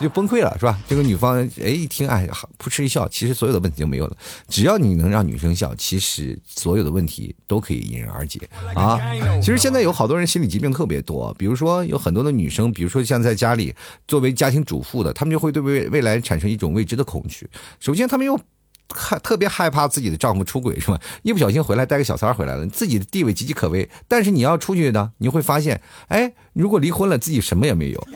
[0.00, 0.78] 就崩溃了，是吧？
[0.86, 4.16] 这个女方哎一听哎，噗嗤一笑，其实所有的问题就没有了。
[4.48, 8.40] 只要你能让女生笑，其实所有的问题都可以迎刃而解
[8.74, 8.98] 啊。
[9.40, 13.74] 其实现在有好多人心理疾病特别多，比如说有很多的女生，比如说像在家里
[14.06, 17.48] 作为家庭主妇的，她们就会对未未来产生一种未知的恐惧。
[17.80, 18.38] 首先，她们又
[18.94, 21.00] 害特别害怕自己的丈夫出轨，是吧？
[21.22, 23.88] 一不小心回来带个小三回来了，自己的地位岌岌可危。
[24.06, 28.08] 但是你要出去呢，你会发现，哎，如果离婚了，自己什么也没有，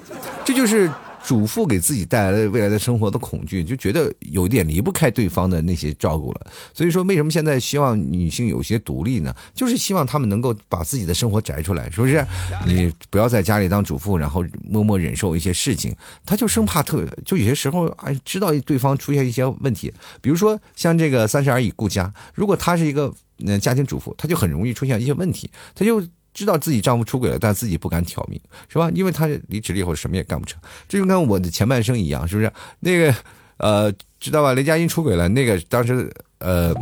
[0.44, 0.90] 这就是。
[1.24, 6.46] 主妇给自己带来的未来的生活的恐惧，就觉得有点离不开对方的那些照顾了。
[6.74, 9.34] 所以说，为什么现在希望女性有些独立呢？
[9.54, 12.26] 就是希望她们能够把自己的生活摘出来，是不是？
[12.66, 15.94] 你不要在家里当主妇，然后默默忍受一些事情。
[16.26, 26.02] 她就生怕特，就有些时候哎，知道对方出现一些问题，比如说像这个三十而已顾家，如果她是一个嗯家庭主妇，她就很容易出现一些问题，她就。
[26.34, 28.90] 知道自己丈夫出轨了，但自己不敢挑明，是吧？
[28.94, 32.52] 因为她离职了以后什么也干不成，这就跟我的前半生一样，是不是？
[32.80, 33.14] 那个
[33.58, 34.52] 呃，知道吧？
[34.54, 36.74] 雷佳音出轨了，那个当时呃，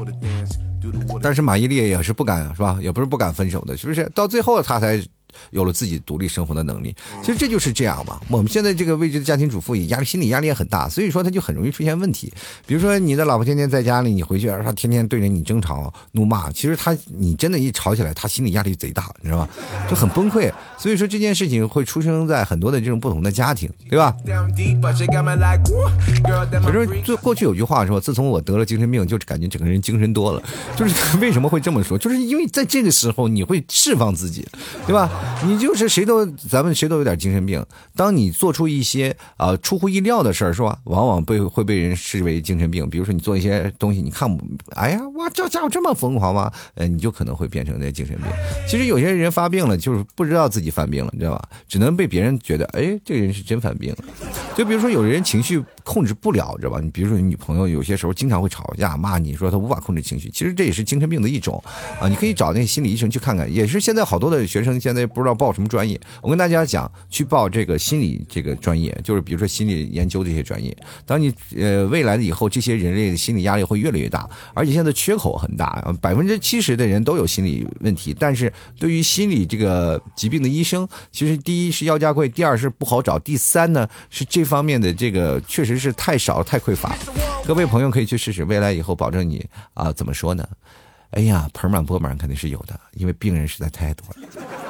[1.23, 2.79] 但是马伊琍也是不敢，是吧？
[2.81, 4.11] 也不是不敢分手的，是不是？
[4.15, 5.03] 到最后她才。
[5.51, 8.21] 有了自己独立生活的能力，其实这就是这样嘛。
[8.29, 12.33] 我们现在这个位置的家庭主妇也压力，心理压力也很大，所以说他就很容易出现问题。
[12.67, 19.49] 比如说你的老婆天天在家里，你回去，他天天对着你争吵怒骂，其实他你真的一吵起来，他心理压力贼大，你知道吗？
[19.89, 20.53] 就很崩溃。
[20.79, 24.15] 所以说这件事情会出生在很多的这种不同的家庭，对吧？
[26.63, 30.43] 反正就过去有句话说，自从我得了精神病，就感觉整个人精神多了。
[30.77, 31.99] 就是为什么会这么说？
[31.99, 34.47] 就是因为在这个时候你会释放自己，
[34.87, 35.11] 对吧？
[35.45, 37.65] 你就是谁都，咱们谁都有点精神病。
[37.97, 40.79] 当你做出一些啊出乎意料的事儿，是吧？
[40.85, 42.89] 往往被会被人视为精神病。
[42.89, 46.53] 比如说你做一些东西，你看不，哎呀，哇，这家伙这么疯狂吗？
[46.75, 48.27] 呃，你就可能会变成那精神病。
[48.69, 51.49] 其实有些人发病了，就是不知道自己犯病了，你知道吧？
[51.67, 53.99] 只能被别人觉得，哎，这个人是真犯病了。
[54.55, 56.81] 就比如说有的人情绪控制不了，知道吧？
[56.81, 61.63] 你比如说你女朋友有些时候经常会吵架骂你，说她无法控制情绪，其实这也是精神病的一种
[61.99, 62.09] 啊。
[62.09, 66.01] 你可以找那心理医生去看看，也是现在好多的学生现在不知道报什么专业。
[66.23, 70.77] 我跟大家讲，去报这个心理这个专业，就是比如说心理研究这些专业。
[71.05, 78.15] 当你呃未来的以后，这些人类的心理压力会越来越大，而且现在缺口很大，百分之七十的人都有心理问题。
[78.19, 86.97] 但是对于心理这个疾病的医生，其实第一是要价贵，第二是不好找，第三呢是这方面的这个确实是太少太匮乏。
[87.47, 89.45] 各位朋友可以去试试，未来以后保证你
[89.75, 90.47] 啊怎么说呢？
[91.11, 94.70] 哎呀，盆满钵满肯定是有的，因为病人实在太多了。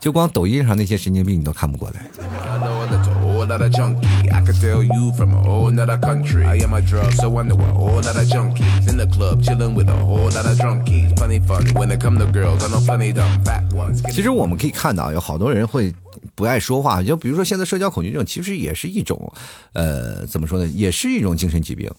[0.00, 2.00] 就光抖音上那些神经病你都看不过来。
[14.10, 15.94] 其实我们可以看到，有好多人会
[16.34, 19.30] 不爱说话，就比如说现在社交恐惧症，其实也是一种，
[19.74, 21.90] 呃，怎么说呢，也是一种精神疾病。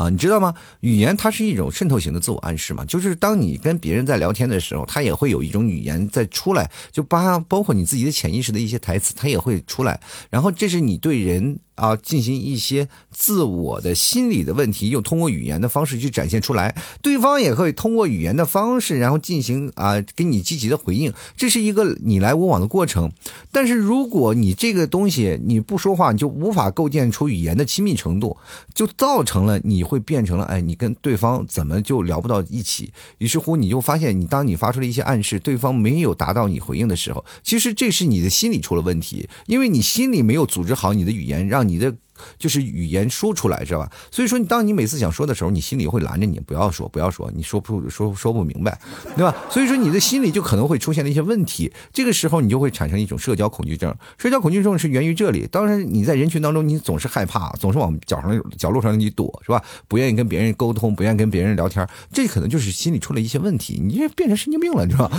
[0.00, 0.54] 啊，你知道吗？
[0.80, 11.58] 语言它是一种渗透型的自我暗示嘛，就是当你跟别人在聊天的时候，他也会有一种语言在出来，就包包括你自己的潜意识的一些台词，它也会出来，然后这是你对人。
[11.80, 23.10] 啊，进行一些自我的心理的问题，又通过语言的方式去展现出来，对方也会通过语言的方式，然后进行啊，给你积极的回应，这是一个你来我往的过程。
[23.50, 28.36] 但是如果你这个东西你不说话，你就无法构建出语言的亲密程度，
[28.74, 32.92] 就造成了你会变成了，哎，你跟对方怎么就聊不到一起？
[33.18, 41.96] 于是乎，你就发现，你当你发出了一些暗示，对方没有达到你回应的时候，其实这是你的心理出了问题，因为你心里没有组织好你的语言，让你你这
[42.38, 43.90] 就是语言说出来，知道吧？
[44.10, 48.78] 所以说，你当你每次想说的时候，你心里会拦着你，不要说，不要说，你说不说说不明白，
[49.16, 49.34] 对吧？
[49.50, 51.72] 所以说，你的心里就可能会出现了一些问题。
[51.92, 53.94] 这个时候，你就会产生一种社交恐惧症。
[54.18, 55.48] 社交恐惧症是源于这里。
[55.50, 59.62] 当然，你在人群当中，你总是害怕，总是往角上角落上你躲，是吧？
[59.88, 63.80] 不愿意跟别人沟通，不愿意跟别人聊天，这可能就是心里出了一些问题。
[63.82, 65.18] 你这变成神经病了，你知道吧？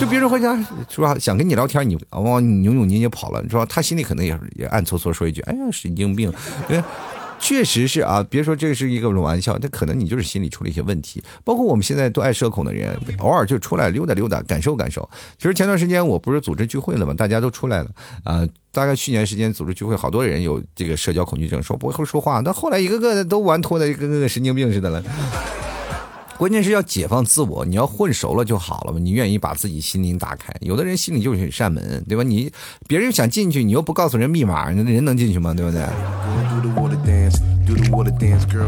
[0.00, 0.56] 就别人回家
[0.88, 1.16] 是吧？
[1.18, 6.32] 想跟你聊天，你往往扭扭捏捏跑了，你知道吧他心里可能也也暗搓搓说一句：“哎呀，神经病。”
[6.68, 6.82] 对，
[7.38, 8.24] 确实是啊。
[8.28, 11.22] 别说这是一个玩笑，那可能你就是心里出了一些问题。
[11.44, 15.08] 包括我们现在都爱社恐的人，偶尔就出来溜达溜达，感受感受。
[15.36, 17.14] 其实前段时间我不是组织聚会了嘛？
[17.14, 17.90] 大家都出来了
[18.24, 18.46] 啊。
[18.70, 22.40] 大概去年时间组织聚会，好多人有这个社交恐惧症，说不会说话。
[22.42, 25.02] 但后来一个个的都玩脱的，跟个神经病似的了。
[26.38, 28.98] 关键是要解放自我，你要混熟了就好了嘛。
[29.00, 32.22] 你愿意把自己心灵打开，有的人心里就是一扇门，对吧？
[32.22, 32.48] 你
[32.86, 35.52] 别人想进去，你又不告诉人密码，那人能进去吗？
[35.52, 35.84] 对不对？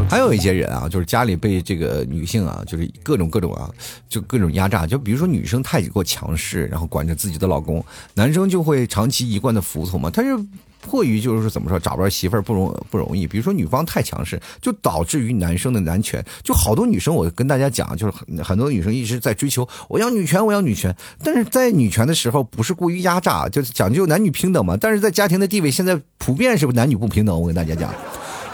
[0.09, 3.71] 还有一些人啊，就是家里被这个女性啊，就是各种各种啊，
[4.09, 4.85] 就各种压榨。
[4.85, 7.81] 就比如说女生太过强势，然后管着自己的老公，
[8.15, 10.09] 男生就会长期一贯的服从嘛。
[10.09, 10.45] 他就。
[10.81, 27.93] 迫于就是怎么说找不着媳妇儿不容不容易，比如说女方太强势，就导致于男生的男权，就好多女生我跟大家讲，就是很很多女生一直在追求我要女权我要女权，但是在女权的时候不是过于压榨，就是讲究男女平等嘛，但是在家庭的地位现在普遍是不男女不平等，我跟大家讲，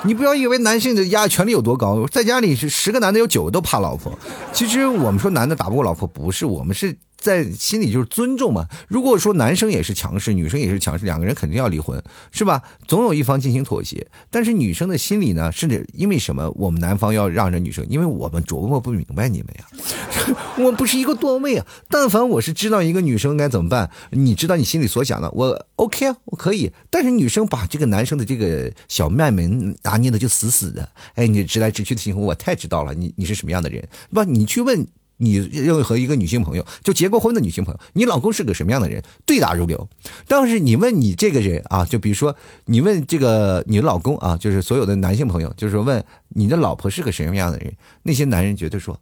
[0.03, 4.17] 你不要以为男性的压权力有多高，在家里是十个男的有九个都怕老婆，
[4.51, 6.95] 其实我们说男的打不过老婆不是我们是。
[7.17, 8.67] 在心里就是尊重嘛。
[8.87, 12.01] 如果说男生也是强势，女生也是强势，两个人肯定要离婚，
[12.31, 12.61] 是吧？
[12.87, 14.07] 总有一方进行妥协。
[14.29, 16.49] 但是女生的心里呢，是因为什么？
[16.55, 20.35] 我们男方要让着女生，因为我们琢磨不明白你们呀。
[20.59, 21.65] 我不是一个段位啊。
[21.89, 26.71] 但凡我是知道一个女生该怎么办，你知道你心里所想的，我 OK 啊，我可以。
[26.89, 32.93] 但是女生把这个男生的这个小脉门拿捏的就死死的，哎，你直来直去的行为，我太知道了。
[32.93, 33.87] 你你是什么样的人？
[34.11, 34.87] 不，你去问。
[35.17, 39.03] 你任何一个女性朋友，就结过婚的女性朋友，你老公是个什么样的人？
[39.25, 39.89] 对答如流。
[40.27, 47.73] 但是你问你这个人啊，就比如说你问这个你老公啊，就是所有的男性朋友，就是问你的老婆是个什么样的人？
[48.03, 48.99] 那些男人绝对说，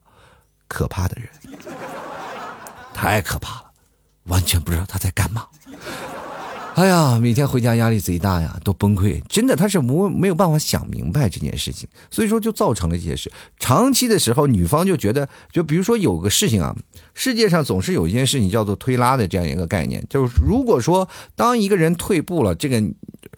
[0.67, 1.29] 可怕的人，
[2.93, 3.71] 太可怕了，
[4.23, 5.45] 完全不知道他在干嘛。
[6.75, 9.21] 哎呀，每天回家压力贼大呀，都崩溃。
[9.29, 13.31] 真的，他是没没有办法想明白这件事情，所以说就造成了这些事。
[13.57, 16.75] 长期的时候，女方就觉得，就比如说有个事情啊，
[17.15, 22.83] 世界上总是有一件事情叫做推拉的这样一个概念，就是如果说当一个人退步了，这个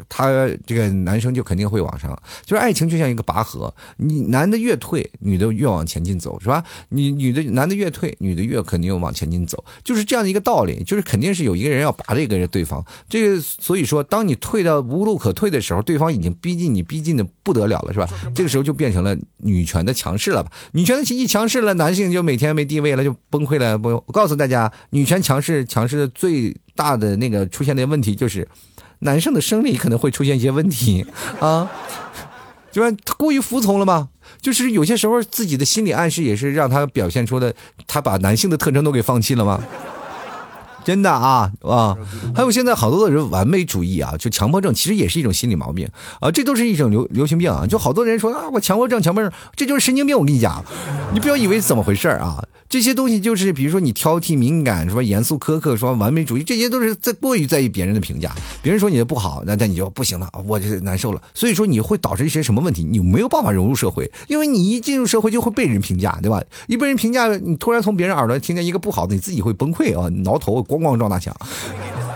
[0.10, 2.08] 他这个男生就肯定会往上。
[2.44, 6.64] 就是爱情就像一个拔河，你男的越退，女的越往前进走，是吧？
[6.90, 10.84] 你女的男的越退，女的越肯定往前进走，就是这样的一个道理。
[10.84, 13.42] 就是肯定是有一个人要拔这个人对方这个。
[13.42, 18.10] 所以说，当你退到无路可退的时候，对方已经逼近你，逼近的不得了了，是吧？
[18.34, 20.52] 这个时候就变成了女权的强势了吧？
[20.72, 23.67] 女权的一强势了，男性就每天没地位了，就崩溃了。
[23.76, 28.48] 不，我告诉大家，女权强势强势的最大的那个出现的问题就是，
[29.00, 31.06] 男生的生理可能会出现一些问题
[31.40, 31.70] 啊，
[32.72, 34.10] 就是他过于服从了吗？
[34.40, 37.54] 就是有些时候自己的心理暗示也是让他表现出的，
[37.88, 39.64] 他把男性的特征都给放弃了吗？
[40.88, 41.98] 真的啊啊！
[42.34, 45.86] 还有现在好多的人完美主义啊，就强迫症，其实也是一种心理毛病
[46.22, 47.68] 啊，这都是一种流流行病啊。
[47.68, 50.18] 就好多人说啊，我强迫症，强迫症，这就是神经病。
[50.18, 50.64] 我跟你讲，
[51.14, 52.42] 你不要以为怎么回事啊。
[52.70, 58.34] 这些东西就是，比如说你挑剔、敏感，说严肃、苛刻，说完美主义，这些都是在过于在意别人的评价。
[58.62, 61.22] 别人说你的不好，那那你就不行了，我就难受了。
[61.34, 62.84] 所以说你会导致一些什么问题？
[62.84, 66.42] 你没有办法融入社会，因为你一进入社会就会被人评价，对吧？
[66.68, 71.36] 一被人评价，你突然从别人耳朵听见一个不好的，你自己会崩溃啊，挠头，咣咣撞大墙。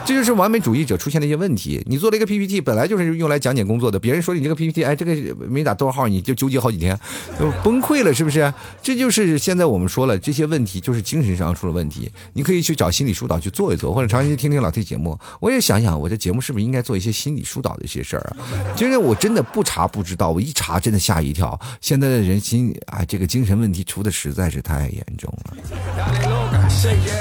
[0.05, 1.81] 这就是完美主义者出现的一些问题。
[1.85, 6.97] 你做了一个 PPT，本来就是用来讲解工作的，别人说你这个 PPT，哎，这个没打逗号，你就纠结好几天，
[7.39, 8.53] 就崩溃了，是不是？
[8.81, 12.11] 这就是现在我们说了这些问题，就是精神上出了问题。
[12.33, 15.17] 你可以去找心理疏导去做一做，或者长期听听老 T 节目。
[15.39, 18.37] 我也想想，我这节目是不是应该做一些心理疏导的一些事儿啊？
[18.75, 21.59] 其实我真的不查不知道，我一查真的吓一跳。
[21.79, 25.57] 现在的人心啊，这个精神问题出的实在是太严重了。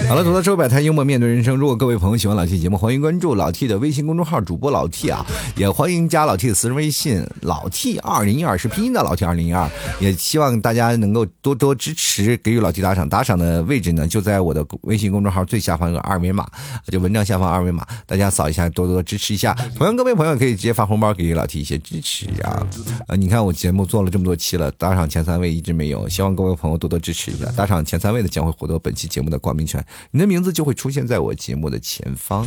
[0.09, 1.57] 好了，走到周百摊，幽默面对人生。
[1.57, 9.69] 如果各位朋友喜欢老 T 节目，我们欢迎关注老 T 的微信公众号，主播老 T 啊，也欢迎加老 T 的私人微信，老 T 二零一二是拼音的老 T 二零一二。
[9.99, 13.09] 也希望大家能够多多支持，给予老 T 打赏。
[13.09, 16.49] 打赏的位置呢，就在我的微信公众号最下方有个二维码，
[16.87, 19.53] 就文章下方二维码，大家扫一下，多多支持一下。
[19.75, 22.65] 同样，各位朋友可以直接发红包给予老 T 一些支持啊。
[23.09, 27.47] 呃，你看我节目做了这么多期了，打赏前三位一直没有，希望各位朋友多多支持一下。
[27.57, 29.37] 打赏前三位的将会获得本期节目的。
[29.41, 32.47] 冠名权，你的名字就会出现在我节目的前方。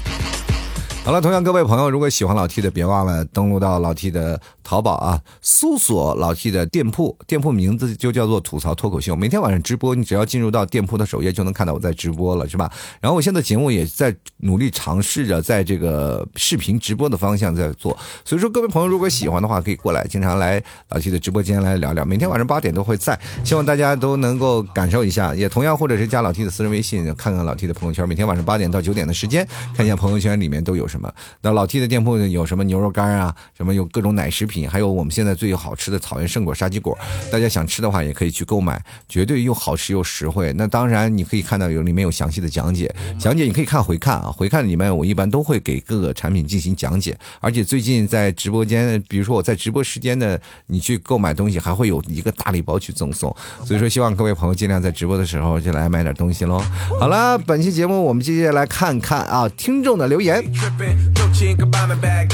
[1.03, 9.15] 好了，同样各位朋友，如果喜欢老 T 的，别忘了登录到老 T 的淘宝啊，搜索老 T 的店铺，店铺名字就叫做吐槽脱口秀。
[9.15, 12.71] 每天晚上直播，你只要进入到店铺的首页，就能看到我在直播了，是吧？
[12.99, 17.97] 然后我现在节目也在努力尝试着在这个视频直播的方向在做。
[18.23, 22.05] 所以说，各位朋友如果喜欢的话，可以过来，经常来老 T 的直播间来聊聊。
[22.05, 25.33] 每天晚上八点都会在，希望大家都能够感受一下。
[25.33, 28.07] 也同样，或者是加老 T 的私人微信，看看老 T 的朋友圈。
[28.07, 30.90] 每天晚上八点到九点的时间，看一下朋友圈里面都有。
[30.91, 31.11] 什么？
[31.41, 33.33] 那老 T 的店铺有什么牛肉干啊？
[33.55, 36.97] 什么有各种奶食品，还有我们现在最好吃的草原圣果沙棘果。
[37.31, 40.53] 大家想吃的话，也可以去购买，绝对又好吃又实惠。
[40.57, 47.17] 那当然，你可以看到有里面有详细的讲解，讲解你可以看回看啊，回看里面我一般都会给各个产品进行讲解。
[47.39, 53.33] 而且最近在直播间，比如说我在直播时间的，你去购买东西还会有一个大礼包去赠送。
[53.65, 56.61] 所以说，希望各位朋友尽量在直播的时候就来买点东西喽。
[56.99, 60.43] 好了，本期节目我们接下来看看啊，听众的留言。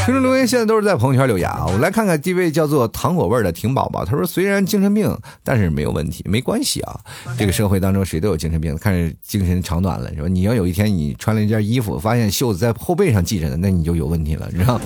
[0.05, 6.99] 听众留言现在都是在朋友圈留言啊，我来看看第一位叫做糖果味的婷宝宝，他说虽然精神病，但是没有问题，没关系啊。
[7.37, 10.27] 这个社会当中谁都有精神病，看着精神长短了是吧？
[10.27, 14.79] 你要有一天你穿了一件衣服，发现袖子在后背上系着呢，那你就有问题了，你知道？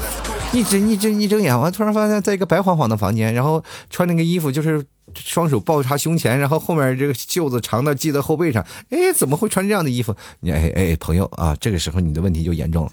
[0.53, 4.83] 一睁一睁一睁眼，我突然发现在一个白晃晃的房间，然后穿那个衣服就是
[5.15, 10.15] 双手抱他胸前，然后后面这个袖子长到系在后背上，哎，怎么会穿这样的衣服？
[10.39, 12.91] 你哎哎，朋友啊，这个时候你的问题就严重了。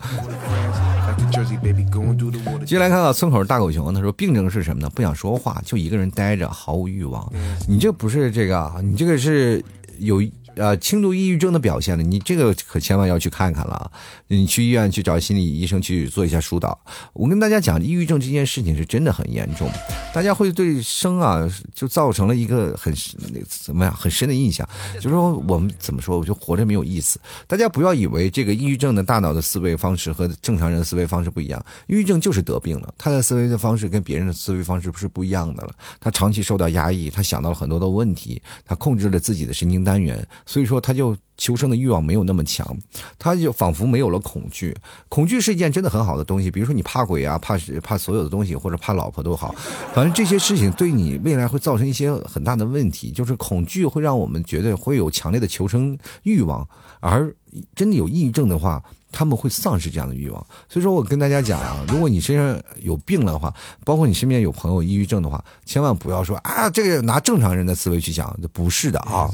[2.66, 4.90] 接下来看到村口大狗熊，他说病症是什么呢？
[4.90, 7.30] 不想说话，就一个人待着，毫无欲望。
[7.68, 9.64] 你这不是这个，你这个是
[9.98, 10.22] 有。
[10.58, 13.90] 呃，轻度抑郁症的表现了，你这个可千万要去看看了。
[14.26, 16.78] 你去医院去找心理医生去做一下疏导。
[17.12, 19.70] 我跟大家讲，抑郁症这件事情是真的很严重。
[20.12, 22.92] 大家会对生啊就造成了一个很
[23.32, 27.18] 那怎么样很深的印象，就是说我们怎么说，我就活着没有意思。
[27.46, 35.72] 大家不要以为这个抑郁症的大脑的思维方式和正常人的思维方式不一样，抑郁症就是得病了，他的思维的方式跟别人的思维方式不是不一样的了。
[36.00, 41.14] 他长期受到压抑，他想到了很多的问题，他控制了自己的神经单元，所以说他就。
[41.40, 42.76] 求生的欲望没有那么强，
[43.16, 44.76] 他就仿佛没有了恐惧。
[45.08, 49.54] 恐惧是一件真的很好的东西，比如说你怕鬼啊，怕怕所有的东西，或者怕老婆都好，
[49.94, 53.12] 反正这些事情对你未来会造成一些很大的问题。
[53.12, 56.68] 就是恐惧会让我们觉得会有强烈的求生欲望，
[56.98, 57.32] 而
[57.76, 58.82] 真的有抑郁症的话。
[59.10, 63.52] 他们会丧失这样的欲望，所以说我跟大家讲啊，如果你身上有病了的话，
[63.84, 69.28] 包括你身边有朋友抑郁症的话，千万不要说啊，这个拿正常人的思维去想，不是的啊，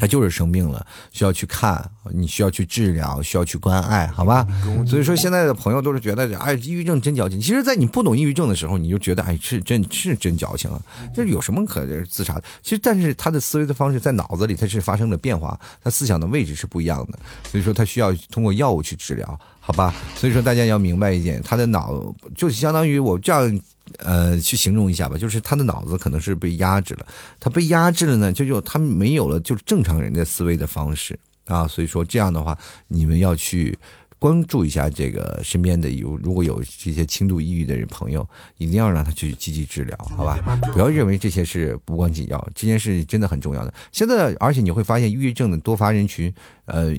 [0.00, 4.46] 他就是生病了，需要去看，你需要去治疗，需要去关爱，好吧？
[4.86, 7.38] 所以说现在的朋友都是觉得，哎，抑郁症真矫情。
[7.38, 10.80] 其实，在你不懂抑郁症的时候，你就觉得，哎，是真是真矫情啊，
[11.14, 12.44] 这有什么可自杀的？
[12.62, 17.18] 其实，但是他的思维的方式在脑子里，他是发生了变化，他思想的位置是不一样的，
[17.50, 18.53] 所以说他需要通过。
[18.54, 23.60] 药物去治疗，好吧，所以说大家要明白一点，他的脑就相当于我这样，
[23.98, 27.06] 呃，去形容一下吧，就是他的脑子可能是被压制了，
[27.38, 32.56] 他被压制了呢，就就他没有了就是正常人的思维的方式啊，所以说这样的话，
[32.88, 33.78] 你们要去
[34.18, 38.26] 关注一下这个身边的有如果有这些轻度抑郁的人朋友，
[38.58, 40.38] 一定要让他去积极治疗，好吧，
[40.72, 43.74] 不要认为这些是无关紧要，这件事真的很重要的。
[43.92, 46.32] 现在而且你会发现，抑郁症的多发人群，
[46.66, 46.94] 呃。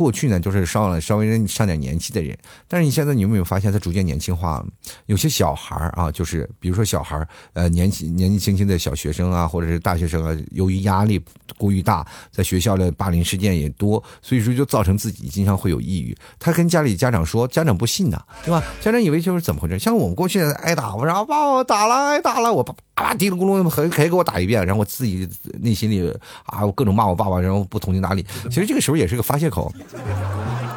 [0.00, 2.34] 过去呢，就是上了稍微上点年纪的人，
[2.66, 4.66] 但是你现在你有没有发现，他逐渐年轻化了？
[5.04, 7.22] 有些小孩啊，就是比如说小孩
[7.52, 11.22] 呃，年轻年纪轻轻的小学生啊，或者是大学生啊，由于压力
[11.58, 16.16] 过于大，在学校的霸凌事件也多，所以说就造成自己经常会有抑郁。
[16.38, 18.64] 他跟家里家长说，家长不信呐，对吧？
[18.80, 19.78] 家长以为就是怎么回事？
[19.78, 25.28] 像我们过去挨打，我说爸，我打了，挨打了，我爸啊嘀里咕噜还还给我打一遍，然后我自己
[25.60, 26.12] 内心里
[26.44, 28.24] 啊，我各种骂我爸爸，然后不同情哪里。
[28.44, 29.72] 其实这个时候也是个发泄口。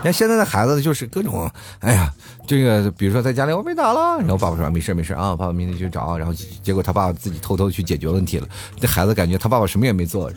[0.04, 1.50] 那现在的孩子就是各种，
[1.80, 2.14] 哎呀，
[2.46, 8.48] 这个比如说在家里我被打了，然后爸爸说没事没事啊，爸爸明天去找，然后结果他爸爸自己偷偷去解决问题了，
[8.80, 10.30] 这孩子感觉他爸爸什么也没做。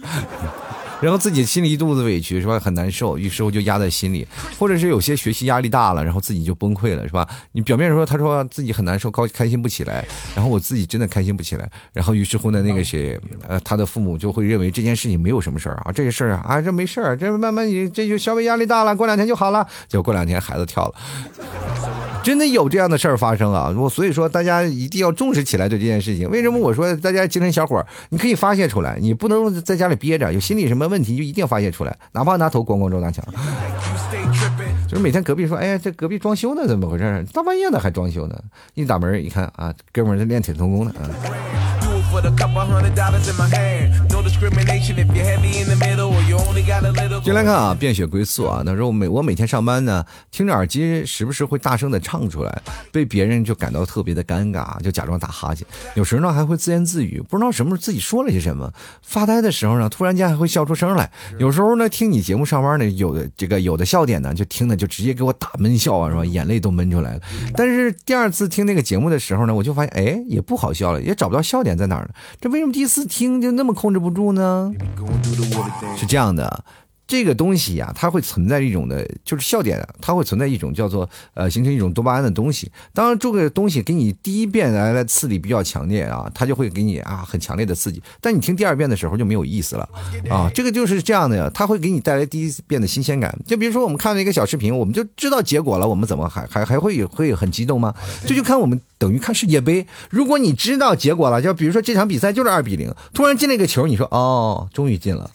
[1.00, 2.58] 然后自己心里一肚子委屈是吧？
[2.58, 4.26] 很难受，于是乎就压在心里，
[4.58, 7.28] 或者是有些学习压力大了，然后自己就崩溃了是吧？
[7.52, 20.94] 你表面说他说自己很难受，高开心不起来，然后我自己真的开心不起来，然后于是乎呢，那个谁，呃，他的父母就会认为这件事情没有什么事儿啊，这个事儿啊，这没事儿，这慢慢你这就稍微压力大了，过两天就好了，结果过两天孩子跳了。
[22.22, 23.72] 真的有这样的事儿发生啊！
[23.78, 26.28] 我所以说，大家一定要重视起来对这件事情。
[26.28, 33.24] 为什么我说大家精神小伙儿，你可以发泄出来，你不能在家里憋着，有心理什么问题就一定要发泄出来，哪怕拿头咣咣撞大墙。
[34.88, 37.26] 就是每天隔壁说，哎呀，这隔壁装修呢，怎么回事？
[37.32, 38.38] 大半夜的还装修呢？
[38.74, 41.10] 一打门一看啊，哥们儿在练铁通功呢啊。
[47.22, 48.62] 进来看啊，变血归宿啊。
[48.64, 55.66] 他说我每我每天上班呢，听着耳机，时不时会大声的唱出来，被别人就感到特别的尴尬，就假装打哈欠。
[55.94, 58.72] 有时候呢，还会自言自语，不知道什么时候自己说了些什么。
[59.02, 61.10] 发呆的时候呢，突然间还会笑出声来。
[61.38, 66.24] 有时候呢，听你节目上班呢，有的这个有的笑点呢，就听的就直接给我打闷笑啊，是吧？
[66.24, 67.20] 眼泪都闷出来了。
[67.54, 72.10] 但是第二次听那个节目的时候呢，我就发现，哎，也不好笑了，也找不到笑点在哪儿。
[72.40, 74.72] 这为什么第一次听就那么控制不住呢？
[75.96, 76.64] 是这样的。
[77.06, 82.68] 这个东西呀，它会存在一种的，就是笑点，它会存在一种叫做呃，形成一种多巴胺的东西。
[82.92, 88.02] 当然，这个东西给你第一遍来的刺激比较强烈啊，它就会给你啊很强烈的刺激。
[88.20, 89.88] 但你听第二遍的时候就没有意思了
[90.28, 93.32] 啊，这个就是这样的呀，它会给你带来第一遍的新鲜感。
[93.46, 97.94] 就比如说我们看了一个小视频，我们就知道结果了，我们怎么还还还会会很激动吗？
[98.26, 105.30] 这就看我们等于看世界杯，如果你知道结果了，就比如说这场比赛就是二比零，突然进了一个球，你说哦，终于进了，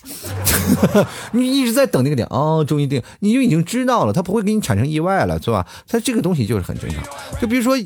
[1.31, 1.60] 你。
[1.61, 5.65] 一直在等那个点哦，终于定，你就已经知道了，他不会给你产生意外了，是吧？
[5.87, 7.03] 他这个东西就是很正常。
[7.39, 7.77] 就比如说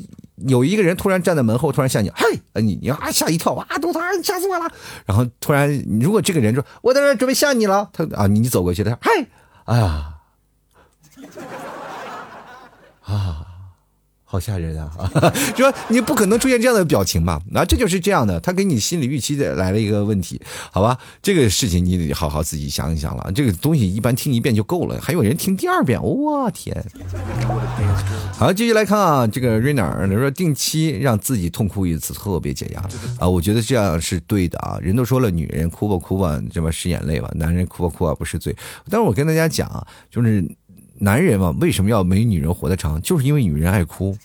[0.46, 4.66] 有一个人突然站在门后，突然吓你，嘿，你你啊吓一跳，哇，董涛，你吓死我了！
[5.04, 9.26] 然后突然，如果这个人说我在这准备吓你了，他啊，你走过去，他说，嘿，
[9.64, 10.14] 哎呀，
[13.04, 13.42] 啊。
[14.36, 14.92] 好吓人啊！
[15.56, 17.40] 说你不可能出现这样的表情嘛？
[17.52, 20.38] 那这就是这样的，他给你心理预期的来了一个问题，
[20.70, 20.98] 好吧？
[21.22, 23.32] 这个事情你得好好自己想一想了。
[23.34, 26.76] 这个东西一般听一遍就够了，还有人听第二遍，我天！
[28.34, 32.86] 好，继续来看啊，这个瑞娜儿说定期让自己痛哭一次特别解压
[33.18, 34.78] 啊，我觉得这样是对的啊。
[34.82, 38.54] 人都说了，女人哭吧哭吧，这么是眼泪吧；男人哭吧哭吧不是罪。
[38.90, 40.46] 但是我跟大家讲啊，就是。
[41.00, 43.00] 男人嘛，为什么要没女人活得长？
[43.02, 44.16] 就是因为女人爱哭。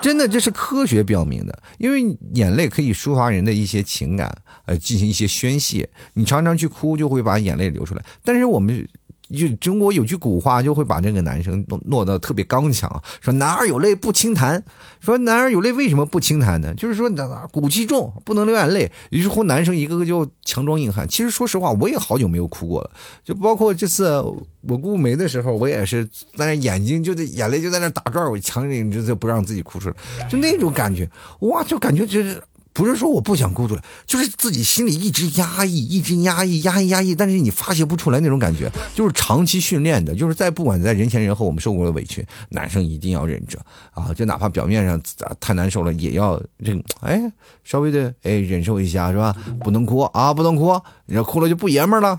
[0.00, 4.32] 真的这是科学表明的，因为眼泪可以抒发人的一些情感，
[4.66, 5.88] 呃，进行一些宣泄。
[6.14, 8.04] 你常常去哭，就会把眼泪流出来。
[8.22, 8.86] 但是我们。
[9.28, 14.62] 就中国有句古话，就会把这个男生弄弄得特别刚强，说男儿有泪不轻弹。
[15.00, 16.74] 说男儿有泪为什么不轻弹呢？
[16.74, 17.08] 就是说
[17.52, 18.90] 骨气重，不能流眼泪。
[19.10, 21.06] 于是乎，男生一个个就强装硬汉。
[21.06, 22.90] 其实说实话，我也好久没有哭过了。
[23.24, 24.20] 就包括这次
[24.62, 26.04] 我姑没的时候，我也是
[26.34, 31.08] 在那眼睛就在眼泪就在那打转，我强忍着就不让自己哭出来，就那种感觉，
[31.40, 32.42] 哇，就感觉就是。
[32.76, 43.58] 不是说我不想哭出来，就是自己心里一直压抑，一直压抑，压抑，压抑，但是你发泄不出来那种感觉，就是长期训练的，就是在不管在人前人后，我们受过的委屈，男生一定要忍着
[43.94, 45.00] 啊，就哪怕表面上
[45.40, 47.20] 太难受了，也要忍，哎，
[47.64, 49.34] 稍微的哎忍受一下是吧？
[49.64, 52.18] 不能哭啊，不能哭，你要哭了就不爷们了。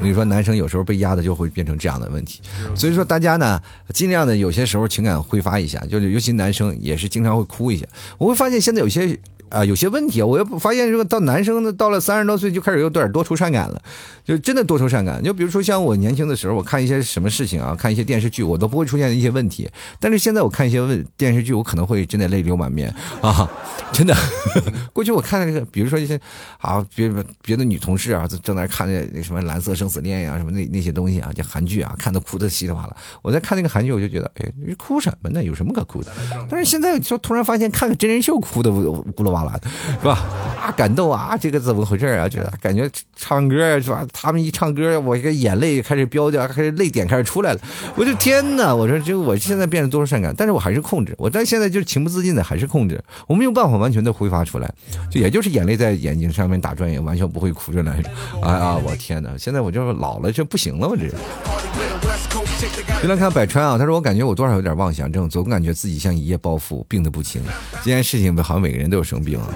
[0.00, 2.40] 我跟你说，男生有时候被压的就会变成这样的问题，
[2.74, 3.60] 所以说大家呢，
[3.92, 7.86] 尽量的有些时候情感挥发一下，就是尤其男生也是经常会哭一下。
[8.16, 9.18] 我会发现现在有些。
[9.50, 13.82] 啊，有些问题啊，我又发现这个到男生呢，到了三十多岁就开始有点多愁善感了，
[14.24, 15.22] 就真的多愁善感。
[15.22, 19.68] 就比如说像我年轻的时候，我看一些什么事情啊，看一些电视剧，我都不会出现一些问题。
[19.98, 23.50] 但是现在我看一些问电视剧，我可能会真的泪流满面啊，
[23.92, 24.16] 真的。
[24.94, 26.18] 过去我看那个，比如说一些
[26.58, 32.96] 啊，别别的女同事啊，正在看那那什么《蓝色生死恋》呀，什么那那些东西啊，就韩剧啊，看的哭的稀里哗啦。
[33.20, 35.42] 我在看那个韩剧，我就觉得，哎，哭什么呢？
[35.42, 36.12] 有什么可哭的？
[36.48, 39.39] 但是现在就突然发现，看个真人秀哭的咕噜哇。
[40.00, 40.24] 是吧？
[40.60, 41.36] 啊，感动啊！
[41.40, 42.28] 这个怎么回事啊？
[42.28, 44.06] 觉得感觉唱歌是吧？
[44.12, 47.60] 他们一唱歌，我这个眼泪开始飙掉，开始泪点开始出来了。
[47.96, 48.74] 我的天哪！
[48.74, 51.14] 我说这我现在变得多愁善感，但是我还是控制。
[51.18, 53.02] 我但现在就是情不自禁的，还是控制。
[53.26, 54.72] 我没有办法完全的挥发出来，
[55.10, 58.02] 就也就是眼泪在眼睛上面打转，也完全不会哭出来。
[58.42, 59.30] 哎呀，我天哪！
[59.38, 61.08] 现在我就老了，这不行了，我这。
[63.02, 67.40] 就来看百川啊，他说我感觉我多少有点妄想症，总感觉自己像一夜暴富，病得不轻。
[67.82, 69.48] 这件事情好像每个人都有生病啊，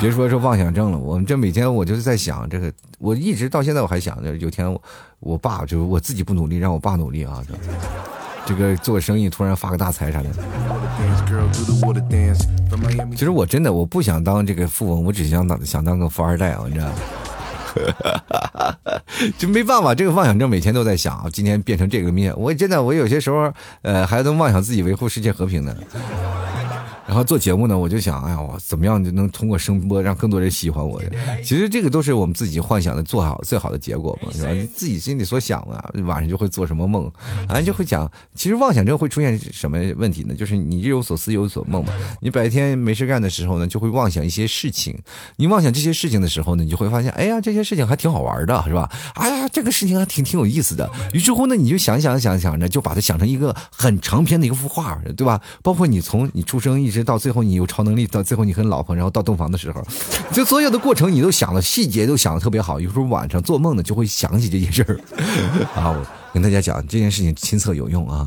[0.00, 4.82] 别说是妄想症了，我们这每天我就是在想这个，我一直到现在我还想着有天我
[5.18, 7.42] 我爸就是我自己不努力，让我爸努力啊，
[8.46, 10.28] 这个做生意突然发个大财啥的。
[13.10, 16.88] 其实我真的我不想当这个富翁，我只想当想当个富二代啊，你知道。
[19.38, 23.52] 就没办法，这个妄想症每天都在想，今天变成这个面，我真的，我有些时候，
[23.82, 25.74] 呃，还能妄想自己维护世界和平呢。
[27.10, 31.02] 然后做节目呢，我就想，哎呀，我怎么样就能通过声波让更多人喜欢我？
[31.42, 34.50] 其实这个都是我们自己幻想的做好最好的结果嘛，是吧？
[34.76, 37.10] 自己心里所想啊，晚上就会做什么梦，
[37.48, 38.08] 啊，就会讲。
[38.36, 40.32] 其实妄想症会出现什么问题呢？
[40.36, 41.92] 就是你日有所思，夜有所梦嘛。
[42.20, 44.96] 你白天没事干的时候呢，就会妄想一些事情。
[45.34, 48.88] 你妄想这些事情的时候呢，你就会发现，哎呀，这些事情还挺好玩的，是吧？
[49.14, 50.88] 哎呀，这个事情还挺挺有意思的。
[51.12, 55.40] 于是乎呢，你就想想想想着，就把它想成一个很长篇的一个幅画，对吧？
[55.60, 56.99] 包括你从你出生一直。
[57.02, 59.82] 到最后你有超能力，到最后你和你老婆，然后到洞房的时候，
[60.32, 62.80] 就所有的过程你都想了，细节都想的特别好。
[62.80, 65.00] 有时候晚上做梦呢，就会想起这件事儿
[65.74, 65.90] 啊。
[65.90, 68.26] 我跟大家讲这件事情亲测有用啊。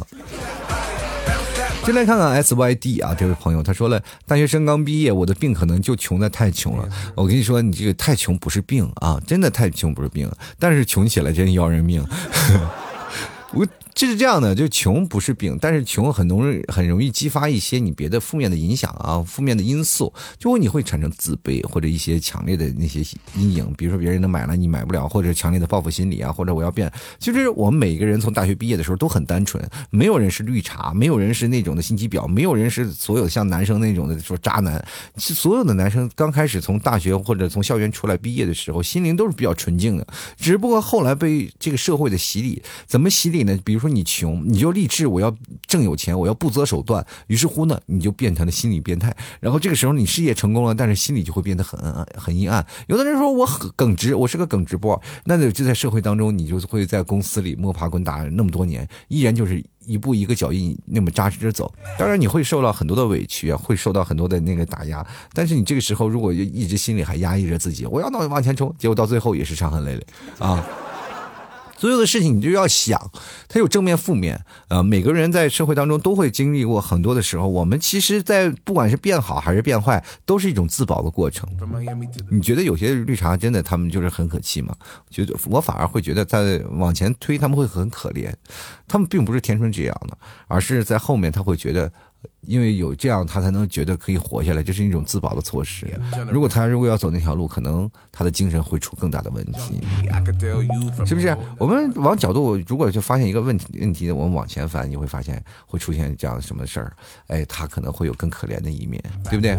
[1.86, 6.88] 进来看看 S Y D 啊，这位朋友他说了，大学生刚毕业，我的病可能就穷的太穷了。
[7.14, 12.02] 我跟你说，你这个太穷不是病啊，真的太穷不是病，但是穷起来真要人命。
[13.54, 13.68] 我。
[13.96, 23.02] 就是这样的，就穷不是病，但是穷很容易很容易激发一些你别的负面的影响啊，负面的因素，就会你会产生自卑或者一些强烈的那些
[23.36, 26.92] 阴影，比如说别人能买了你买不了，或者强烈的报复心理啊，或者我要变。
[27.20, 34.84] 其实我们每个人从大学毕业的时候都很单纯，没有人是绿茶，没有人是那种的心机婊，没有人是所有像男生那种的说渣男。
[35.18, 43.56] 所有的男生刚开始从大学或者从校园出来毕业的时候，心灵都是比较纯净的，只不过后来被这个社会的洗礼，怎么洗礼呢？
[43.64, 43.84] 比如。
[43.84, 45.36] 说你穷，你就立志我要
[45.68, 47.06] 挣有钱，我要不择手段。
[47.28, 49.14] 于是乎呢，你就变成了心理变态。
[49.42, 51.78] 然后这个时候你事业成功了，但是心里就会变得很
[52.16, 52.66] 很阴暗。
[52.88, 61.70] 有的人说我很耿直，我是个耿直波，那就在社会当中，你就会在公司里摸爬滚打那么多年，依然就是一步一个脚印那么扎实着走。
[62.00, 65.06] 当然你会受到很多的委屈啊，会受到很多的那个打压。
[65.34, 70.08] 但是你这个时候如果一直心里还压抑着自己，我要往往前冲，结果到最后也是伤痕累累
[70.40, 70.66] 啊。
[71.84, 73.12] 所有的事情你就要想，
[73.50, 77.46] 它有正面负面，呃，每个人在社会当中都会经历过很多的时候。
[77.46, 81.46] 我们其实，在不管是变好还是变坏，都是一种自保的过程。
[82.30, 84.74] 你觉得有些绿茶真的他们就是很可气吗？
[85.10, 88.32] 觉得我反而会觉得在往前推他们会很可怜，
[88.88, 90.18] 他们并不是天生这样的，
[90.48, 91.92] 而是在后面他会觉得。
[92.46, 95.88] 因为有这样，他才能觉得可以活下来，这是一种自保的措施。
[96.30, 99.82] 如果他如果要走那条路，可能他的精神会出更大的问题，
[101.06, 101.36] 是不是？
[101.58, 106.94] 我们往角度，如果就发现一个问题问题，我们往前翻，你会发现会出现这样什么事儿？
[107.28, 109.56] 哎，他可能会有更可怜的一面，对不对？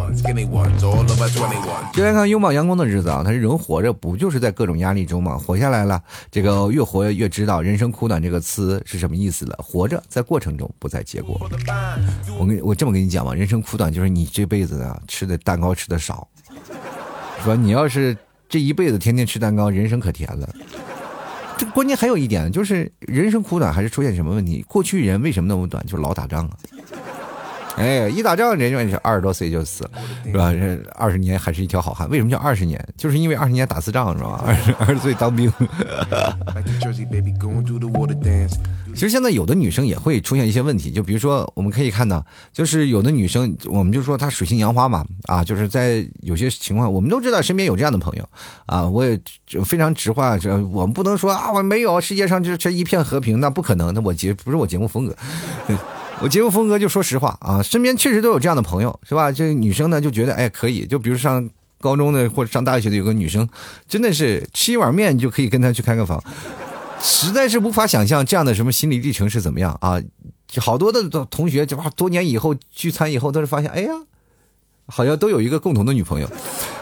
[1.93, 5.37] 就来看拥抱阳光的日子啊，他是人活着不就是在各种压力中吗？
[5.39, 9.57] 活下来了，这个越活越知道“人生苦短”这个词是什么意思了。
[9.63, 11.49] 活着在过程中，不在结果。
[12.39, 16.27] 我跟我这么跟你讲吧，人生苦短，就是你这辈子啊吃的蛋糕吃的少，
[17.43, 18.17] 说你要是
[18.49, 20.49] 这一辈子天天吃蛋糕，人生可甜了。
[21.57, 24.65] 这关键还有一点，就是人生苦短还是出现什么问题？
[24.69, 25.85] 过去人为什么那么短？
[25.87, 26.57] 就是老打仗啊。
[27.77, 29.91] 哎，一打仗人就二十多岁就死了，
[30.25, 30.53] 是吧？
[30.53, 32.09] 这二十年还是一条好汉。
[32.09, 32.83] 为什么叫二十年？
[32.97, 34.43] 就是因为二十年打次仗，是吧？
[34.47, 35.53] 二十二十岁当兵。
[38.95, 48.29] 其实现在有的女生也会出现一些问题，就比如说我们可以看到，就是有的女生，我们就说她水性杨花嘛，啊，就是在有些情况，我们都知道身边有这样的朋友，
[48.67, 49.21] 啊，我也
[49.65, 55.17] 非常直话，这我们不能说啊，我没有，世界上就这一片和平，那不可能，那我节不是我节目风格。
[56.21, 59.31] 我节目风格就说实话啊，身边确实都有这样的朋友，是吧？
[59.31, 61.49] 这女生呢就觉得哎可以，就比如上
[61.81, 63.49] 高中的或者上大学的有个女生，
[63.87, 66.23] 真的是吃一碗面就可以跟她去开个房，
[67.01, 70.01] 实在是无法想象这样的什么心理历程是怎么样啊！
[70.59, 73.93] 好多的同学就哇，多年以后聚餐以后都是发现，哎呀。
[74.87, 76.31] 好像都有一个共同的女朋友，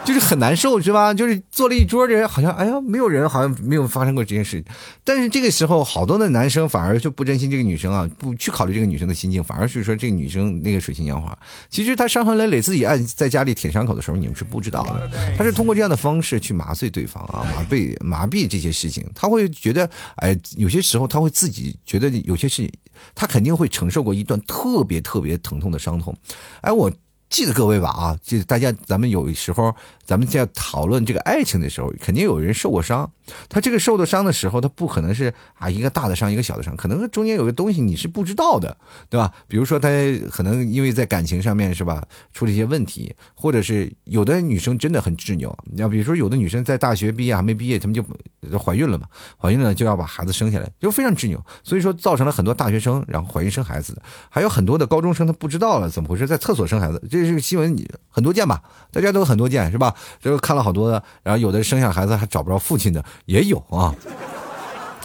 [0.05, 1.13] 就是很难受，是吧？
[1.13, 4.63] 就是坐了一桌的人，好像哎呀，没有人，好像没有发生过这件事。
[5.03, 11.37] 但是这个时候，好多的男生反而就不珍惜这个女生啊，不去考虑这个女生的心境，反而是说这个女生那个水性杨花。
[11.69, 15.09] 其实她伤痕累累，自己按在家里舔伤口的时候，你们是不知道的。
[15.37, 19.09] 她是通过这样的方式去麻醉对方啊，麻痹麻痹这些事情。
[19.15, 22.71] 他会觉得，哎，有些时候他会自己觉得有些事情，
[23.15, 26.13] 他肯定会承受过一段特别特别疼痛的伤痛。
[26.61, 26.91] 哎，我。
[27.33, 29.73] 记得各位吧啊，记得大家，咱们有时候。
[30.05, 33.09] 咱们在讨论这个爱情的时候，肯定有人受过伤。
[33.47, 38.75] 他这个受的伤的时候，他不可能是啊一个大的伤一个小的伤，可能中间有个东西你是不知道的，
[39.09, 39.31] 对吧？
[39.47, 39.87] 比如说他
[40.29, 45.57] 可能因为在感情上面是吧出了一些问题，或者是有的女生真的很执拗。
[45.71, 49.07] 你要比如说有的女生在大学毕业还没毕业，她们就怀孕了嘛，
[49.41, 51.41] 怀孕了就要把孩子生下来，就非常执拗。
[51.63, 57.75] 所以说造成了很多大学生然后怀孕生孩子的，还有很多的高中生他不知道了怎么回事，在厕所生孩子，这是个新闻，
[58.09, 58.61] 很多见吧？
[58.91, 59.93] 大家都很多见是吧？
[60.21, 63.93] 这个看了好多的，然后有的生下孩子还找不着父亲的也有啊。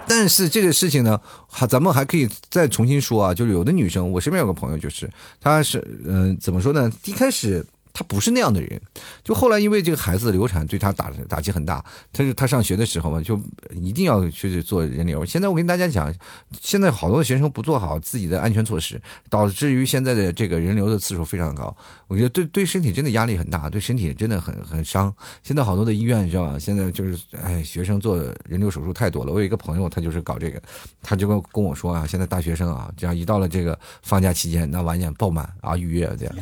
[0.06, 5.10] 但是这个事情呢，还咱们还可以再重新说啊，就是有的女生，我身边有个朋友，就是
[5.40, 6.90] 她是嗯，怎么说呢？
[7.04, 7.64] 一开始。
[7.90, 8.80] 她不是那样的人，
[9.24, 11.84] 就后来因为这个孩子流产对她打打击很大。
[12.12, 13.36] 她是她上学的时候嘛，就
[13.72, 15.24] 一定要去做人流。
[15.24, 16.14] 现在我跟大家讲，
[16.60, 21.76] 现在好多学生不做好自己的安全措施，导致于现在的这个人流的次数非常高。
[22.08, 25.14] 我觉得对对身体真的压力很大，对身体真的很很伤。
[25.42, 26.58] 现在好多的医院，你知道吧？
[26.58, 29.32] 现在就是哎，学生做人流手术太多了。
[29.32, 30.62] 我有一个朋友，他就是搞这个，
[31.02, 36.34] 他就跟跟我说啊，现在大学生啊，这样一到了这个放假期间，那完全爆满啊，预约这样，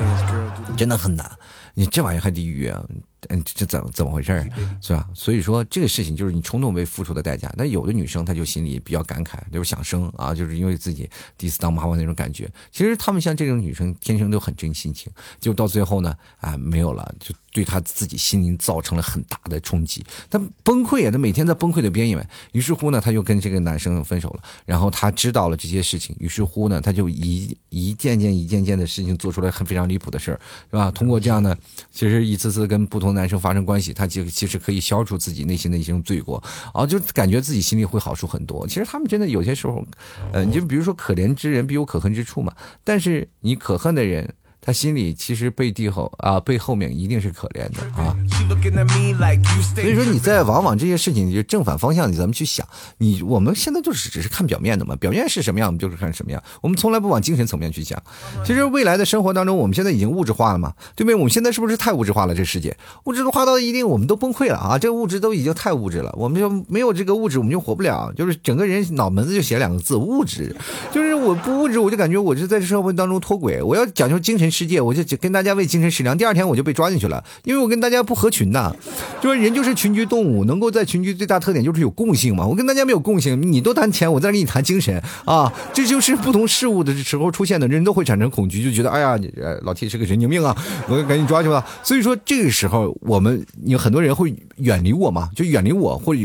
[0.76, 0.88] 真。
[0.88, 1.30] 的很难，
[1.74, 2.76] 你这玩意还得预约。
[3.28, 4.50] 嗯，这怎怎么回事
[4.80, 5.08] 是吧？
[5.14, 7.52] 所以说这个事情就是你冲动被付出的代价。
[7.56, 12.50] 那有的女生她就心里比较感慨，就是想生啊，就是因为自己第一次当妈妈那种感觉。
[12.72, 20.02] 其实她们像这种女生天生都很真性情，就到最后呢，啊没有了，就对她自己心灵造成了很大的冲击。
[20.30, 22.26] 她崩溃啊，她每天在崩溃的边缘。
[22.52, 24.42] 于是乎呢，她就跟这个男生分手了。
[24.64, 30.40] 然后她知道了这些事情，于是乎呢，她就一一件件一件件的事情做出来很非常离谱的事儿，
[30.70, 30.90] 是吧？
[30.90, 31.54] 通过这样的，
[31.90, 33.10] 其实一次次跟不同。
[33.10, 36.40] 男生发生关系，他就其实可以消除自己内心的一些罪过，
[36.72, 38.64] 啊，就感觉自己心里会好受很多。
[38.68, 39.84] 其实他们真的有些时候，
[40.32, 44.32] 呃，你就比如说可怜之人必有可恨之处嘛，但是你可恨的人。
[44.60, 48.14] 他心里其实背地后啊，背后面一定是可怜的啊。
[49.74, 52.66] 所以说你在往往这些事情就正反方向，你咱们去想，
[52.98, 58.00] 你我们现在就是只是看表面的嘛，表面是什么样，我们就是看什么样，我们从来不往精神层面去想。
[58.44, 61.14] 其实未来的生活当中，我们现在已经物质化了嘛，对不对？
[61.14, 62.34] 我们现在是不是太物质化了？
[62.34, 64.78] 这世界物质化到一定，我们都崩溃了啊！
[64.78, 68.12] 这物质都已经太物质了，我们就没有这个物质，我们就活不了。
[68.14, 70.54] 就是整个人脑门子就写两个字：物质。
[70.92, 73.62] 就是我不物质，我就感觉我是在这社会当中脱轨。
[73.62, 74.49] 我要讲究精神。
[74.50, 76.16] 世界，我就跟大家为精神食粮。
[76.16, 78.74] 第二天我就被抓进去了，因为我跟大家不合群呐。
[79.20, 82.46] 就是人就是群居动物，能够在群居最大特点就是有共性嘛。
[82.46, 85.52] 我跟大家没有共性，你都谈钱，我再跟你谈精神啊。
[85.72, 89.18] 这就是不同事物的时候出现的，人都会产生恐惧，就觉得哎呀，
[89.62, 90.56] 老 T 是个神经病啊，
[90.88, 91.64] 我赶紧抓去吧。
[91.82, 96.20] 所以说这个时候，我们有很多人会远离我嘛，就远离我，或者。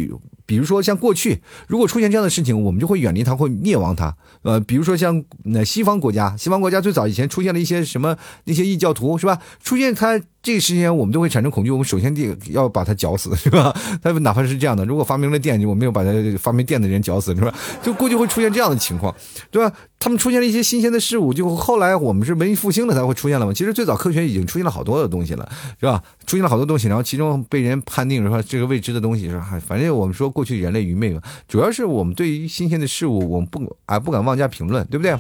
[0.45, 4.15] 比如说像过去，如果出现这样的事情，我们就会远离它，会灭亡它。
[4.43, 9.41] 呃，比如说像那西方国家，西方国家最早以前出现了一些什么那些异教徒，是吧？
[9.63, 10.21] 出现他。
[10.45, 13.75] 这个时间我们都会产生恐惧，我们首先第要把它绞死，是吧？
[14.03, 17.51] 他哪怕是这样的，如果发明了电，我没有把它发明电的人绞死，是吧？
[17.81, 19.13] 就估计会出现这样的情况，
[19.49, 19.75] 对吧？
[19.97, 23.51] 他们出现了一些新鲜的事物，就后来我们是文艺复兴了才会出现了嘛。
[23.51, 26.03] 其实最早科学已经出现了好多的东西了，是吧？
[26.27, 29.59] 出现了好多东西，然后其中被人判定说这个未知的东西是吧？
[29.65, 35.17] 反正我们说过去人类愚昧嘛，主要是我们对于新鲜的事物，我们不啊不敢妄加评论，对不对？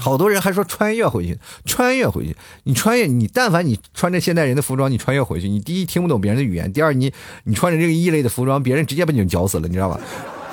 [0.00, 7.12] 好多人还说穿越回去，穿越回去，你穿越，你但凡你穿着现代人的服装，你穿越回去，你第一听不懂别人的语言，第二你
[7.44, 10.00] 你穿着这个异类的服装，别人直接把你绞死了，你知道吧？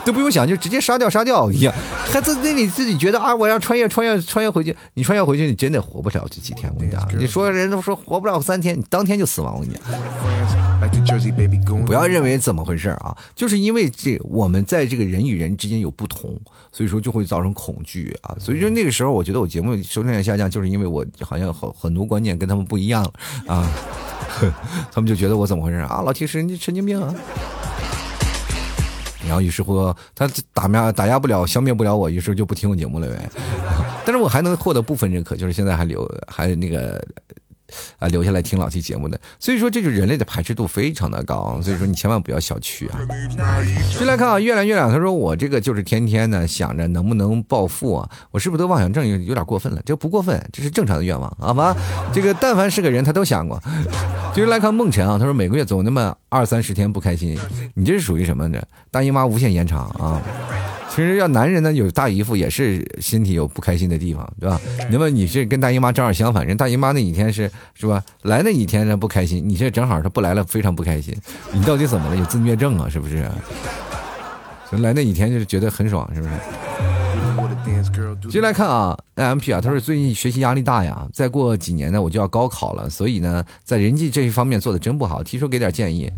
[0.05, 1.73] 都不用想，就直接杀掉杀掉一样，
[2.11, 6.71] 还自那里自己觉得啊，我要穿越穿越穿越回去，你穿越回去，你真的活不了这几天。
[6.73, 9.55] 我跟你讲，你说人都说活不了三天，你当天就死亡。
[9.55, 9.83] 我跟你讲，
[11.85, 16.37] 不要认为怎么回事啊，就是因为这我们在这个人与人之间有不同，
[16.71, 18.35] 所以说就会造成恐惧啊。
[18.39, 23.03] 所以说那个时候，我觉得我节目收听量下降，就是因为我好像很很多观念跟他们不一样
[23.47, 23.71] 啊，
[24.91, 26.01] 他们就觉得我怎么回事啊？
[26.01, 27.15] 老提神经神经病啊！
[29.25, 33.29] 然后于是乎，他打压打压不了，消灭不了我，于是就不听我节目了呗。
[34.05, 37.03] 但是我还能获得部分认可，就是现在还留还那个。
[37.99, 42.99] 啊，留下来听老 T 节目的，所以说这就人类的排斥度非常的高，所以说你千万不要小觑啊。
[43.89, 49.81] 先来看啊，月亮月亮，他说我这个就是天天呢想着能不能暴富啊，我是不是得妄想症有有点过分了？
[49.85, 51.75] 这不过分，这是正常的愿望，好吧？
[52.13, 53.61] 这个但凡是个人，他都想过。
[54.33, 57.37] 接着来看梦辰啊，他说每个月总那么二三十天不开心，
[57.75, 58.61] 你这是属于什么呢？
[58.91, 60.21] 大姨妈无限延长啊。
[60.95, 64.61] 其实要男人呢，有大姨夫也是身体有不开心的地方，对吧？
[64.91, 68.03] 那么你是跟大姨妈正好相反，人大姨妈那几天是是吧？
[68.21, 71.15] 来那几天呢不开心，你这正好他不来了非常不开心，
[71.51, 72.15] 你到底怎么了？
[72.15, 72.87] 有自虐症啊？
[72.87, 73.27] 是不是？
[74.81, 76.33] 来那几天就是觉得很爽，是不是？
[78.29, 86.11] 接来看啊，M P 啊，他说最近学习压力大呀，再过几年呢我就要高考了，所以呢在人际这一方面做的真不好，提出给点建议。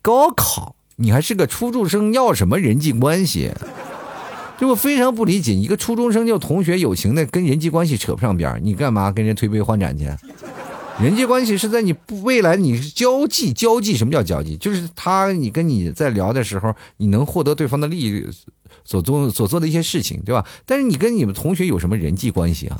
[0.00, 3.52] 高考，你还是个初中生，要什么人际关系？
[4.58, 10.04] 就我非常不理解，一个初中生就同学友情的，跟人际关系扯不上边你干嘛跟人推杯换盏去？
[11.00, 11.94] 人际关系是在你
[12.24, 14.56] 未来你交际交际，什么叫交际？
[14.56, 18.26] 就是他你跟你在聊的时候，你能获得对方的利益
[18.84, 20.44] 所做所做的一些事情，对吧？
[20.66, 22.76] 但是你跟你们同学有什么人际关系啊？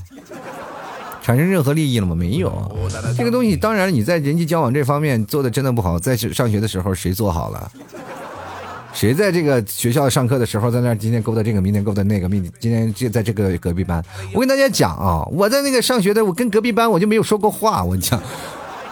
[1.23, 2.17] 产生任何利益了吗？
[2.17, 2.77] 没有。
[3.17, 7.71] 这个东西当然你在人际交往这方面做的真的不好，在上学的时候谁做好了？
[8.99, 14.05] 谁在这个学校上课的时候，在那今天勾搭这个，明天勾搭那个，明今天就在这个隔壁班。
[14.35, 17.85] 我跟大家讲啊，我在那个上学的，我跟隔壁班我就没有说过话。
[17.85, 18.21] 我讲，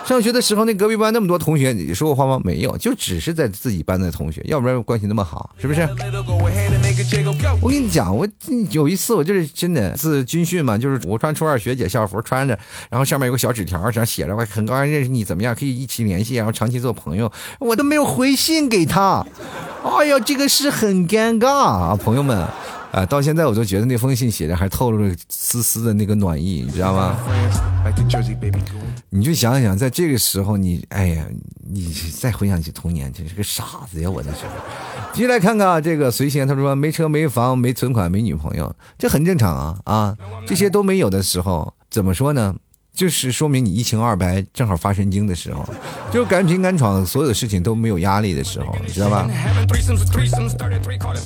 [0.07, 2.41] 上学的时候那隔壁班那么多同学，你说过话吗？
[2.45, 5.81] 没有，就只是在自己班的同学，要不然关系那么好，是不是？
[7.61, 8.25] 我跟你讲，我
[8.71, 12.57] 有一次我就是真的是军训嘛，就是我穿初二学姐校服穿着，
[12.89, 19.27] 然后上面有个小纸条，上写着我很高兴认识你，怎么样可以一起联系，然后长期做朋友，我都没有回信给他。
[19.83, 22.47] 哎呀，这个是很尴尬啊，朋友们，
[22.97, 27.15] 啊，到现在我都觉得那封信写的还透露着丝丝的那个暖意，你知道吗？
[29.11, 31.27] 你就想想，在这个时候，你，哎呀，
[31.71, 34.09] 你再回想起童年，真是个傻子呀！
[34.09, 34.53] 我那时候，
[35.13, 40.17] 继续来看看这个随行，他说没车没房没存款没女朋友，这很正常啊啊，
[40.47, 42.57] 这些都没有的时候，怎么说呢？
[42.97, 45.65] 就是说明你一清二白，正好发神经的时候，
[46.11, 49.29] 就敢拼敢闯，所有的事情都没有压力的时候，你知道吧？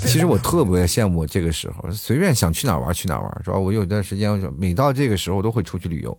[0.04, 3.56] 其实我特别羡慕这个时候，随便想去哪玩去哪玩，是吧？
[3.56, 6.16] 我有段时间，每到这个时候都会出去旅游。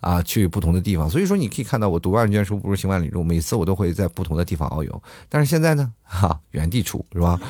[0.00, 5.02] 啊，去不同的地方，所以说你可以看到我读万卷书不如行万里路，每次我都会在不同的地方遨游。
[5.30, 7.40] 但是现在呢，哈，原地处是吧？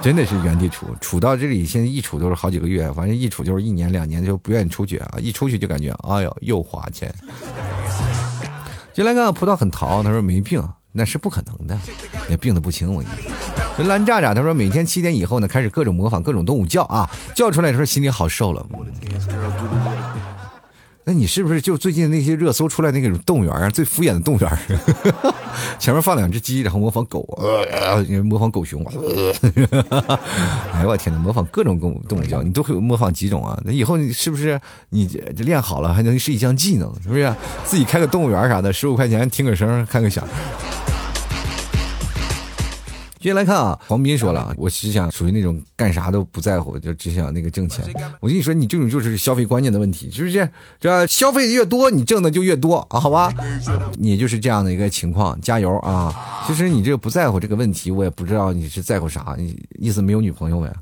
[0.00, 7.12] 真的是原地处，处到这里，现在一处都是好几个月，反正一处就是一年两年就不愿意出去啊，一出去就感觉哎呦又花钱。
[8.94, 11.78] 就来看葡萄很淘，他说没病，那是不可能的，
[12.28, 12.92] 也病的不轻。
[12.92, 13.14] 我跟你
[13.76, 18.66] 说，蓝炸炸他说每天七点以后呢，开始各种模仿各种动物叫啊，叫出来的时候心里好受了。
[21.08, 23.70] 那你是不是就最近那些热搜出来那种动物园啊？
[23.70, 24.58] 最敷衍的动物园，
[25.80, 28.84] 前面放两只鸡，然后模仿狗，呃， 模仿狗熊，
[30.74, 33.58] 哎呦我天呐，模仿各种动物动物叫，你都会模仿几种啊？
[33.64, 35.06] 那以后你是不是你
[35.38, 36.92] 练好了还能是一项技能？
[37.02, 37.34] 是不是？
[37.64, 40.22] 自己开个动物园啥的，十五块钱听个声，看个响。
[43.20, 47.84] 接下来看啊，黄斌说了，我只想属于那种干啥都不在乎，就只想那个挣钱。
[48.20, 50.48] 我跟你说，你这种就是消费观念的问题，是不是？
[50.80, 53.00] 这消费越多，你挣的就越多啊？
[53.00, 53.32] 好吧，
[53.98, 56.44] 你就是这样的一个情况，加油啊！
[56.46, 60.72] 其实你这个不在乎这个问题，我也不知道你是在乎啥，你意思没有女朋友呗？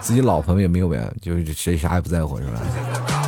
[0.00, 1.12] 自己老婆也没有呗？
[1.20, 3.21] 就是谁啥也不在乎是吧？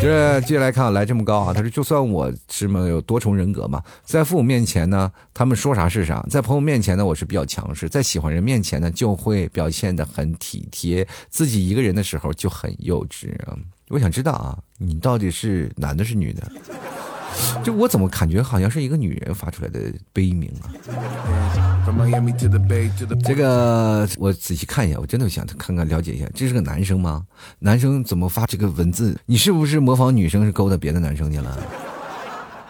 [0.00, 13.54] 就是接下来看来这么高啊，他说就算我是么有多重人格嘛，在父母面前呢，他们说啥是啥；在朋友面前呢，我是比较强势；在喜欢人面前呢，就会表现的很体贴；自己一个人的时候就很幼稚啊。
[13.90, 16.50] 我想知道啊，你到底是男的是女的？
[17.62, 19.80] 就我怎么感觉好像是一个女人发出来的
[20.14, 21.69] 悲鸣啊？
[23.24, 27.24] 这个我仔细看一下，我真的想看看了解一下，这是个男生吗？
[27.58, 29.18] 男生怎么发这个文字？
[29.26, 31.58] 你是不是模仿女生是勾搭别的男生去了？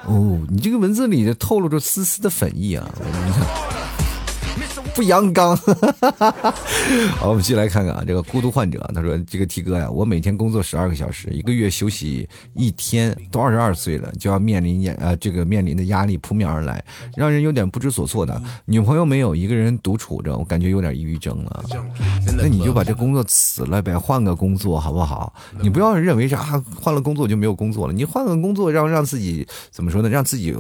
[0.07, 2.91] 哦，你这个文字里透露着丝丝的粉意啊！
[2.99, 3.80] 我跟你讲。
[4.95, 5.57] 不阳刚，
[7.17, 16.85] 好，我们继续来看看啊，这个孤独患者，他说：“这个 T 哥呀，我每天工作十二个小时，一个月休息一天，都二十二岁了，就要面临压呃这个面临的压力扑面而来，
[17.17, 18.43] 让人有点不知所措的。
[18.65, 21.65] 女朋友没有，一个人独处着，我感觉有点抑郁症了。
[22.37, 25.33] 那你就把这工作辞了呗，换个工作好不好？
[25.63, 30.09] 你不要认为是啊，换了工作就没有工作了，你换个工作让让自己怎么说呢？
[30.09, 30.55] 让自己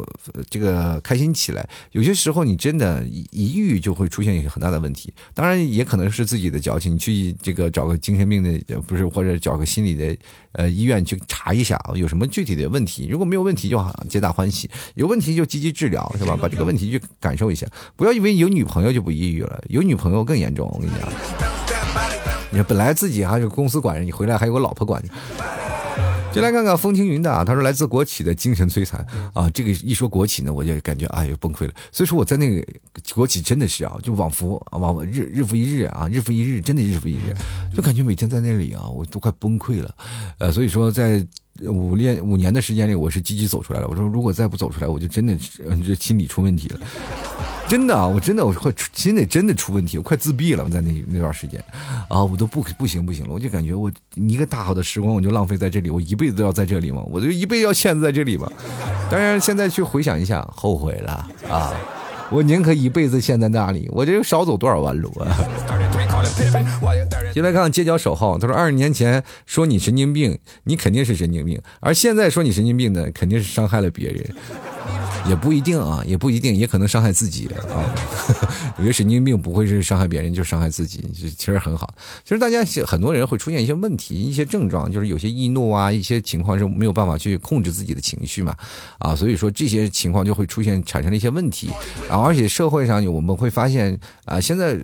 [0.48, 1.68] 这个开心起来。
[1.90, 6.92] 有些时候你真的一郁就会出。”出现一个很大的问题，当然也可能是自己的矫情。
[6.92, 10.14] 你去这个找个精神病的，不是或者找个心理的
[10.52, 13.08] 呃医院去查一下啊，有什么具体的问题？
[13.08, 16.36] 如果没有问题，就好，皆大欢喜；有问题就积极治疗，是吧？
[16.38, 17.66] 把这个问题去感受一下，
[17.96, 20.68] 不要以为有女朋友就不抑郁了，有女朋友更严重。
[20.74, 21.08] 我跟你讲，
[22.52, 25.08] 你说本来自己还有公司管着，你回来还有个老婆管着。
[26.32, 29.04] 就来看看风轻云淡啊，他说来自国企的精神摧残
[29.34, 31.72] 啊，这个一说国企呢，我就感觉哎呦崩溃了。
[31.90, 32.66] 所以说我在那个
[33.14, 37.34] 国企真的是啊，就往复啊，往日日复一日啊，日复一日，真的日复一日，
[37.74, 39.94] 就感觉每天在那里啊，我都快崩溃了。
[40.38, 41.26] 呃，所以说在
[41.68, 43.88] 五年五年的时间里，我是积极走出来了。
[43.88, 45.36] 我说如果再不走出来，我就真的
[45.84, 46.80] 这心理出问题了。
[47.68, 50.64] 真的啊，我真的我快心里真的出问题，我快自闭了。
[50.64, 51.62] 我在那那段时间，
[52.08, 57.02] 啊，我都不不行不行了，我就感觉我一个大好的时光我就浪费在这里，我一辈子都要在这里吗？
[57.08, 58.50] 我就一辈子要陷在这里吗？
[59.08, 61.72] 当然，现在去回想一下，后悔了啊！
[62.30, 65.36] 我宁可一辈子陷在那里，我这少走多少弯路啊！
[67.32, 74.34] 先来看看街角守号，他说二十年前说你神经病，你肯定是神经病；而现在说你神经病的，肯定是伤害了别人。
[75.28, 77.84] 也不一定啊，也不一定，也可能伤害自己啊。
[78.80, 81.04] 有些神经病不会是伤害别人，就伤害自己，
[81.36, 81.92] 其实很好。
[82.24, 88.56] 其实大家很多人会出现一些问题、一些症状，就是有些易怒啊，一些情况是没有办法去控制自己的情绪嘛，
[88.98, 91.68] 啊，所以说这些情况就会出现产生了一些问题
[92.08, 92.16] 啊。
[92.16, 94.74] 而且社会上我们会发现啊，现在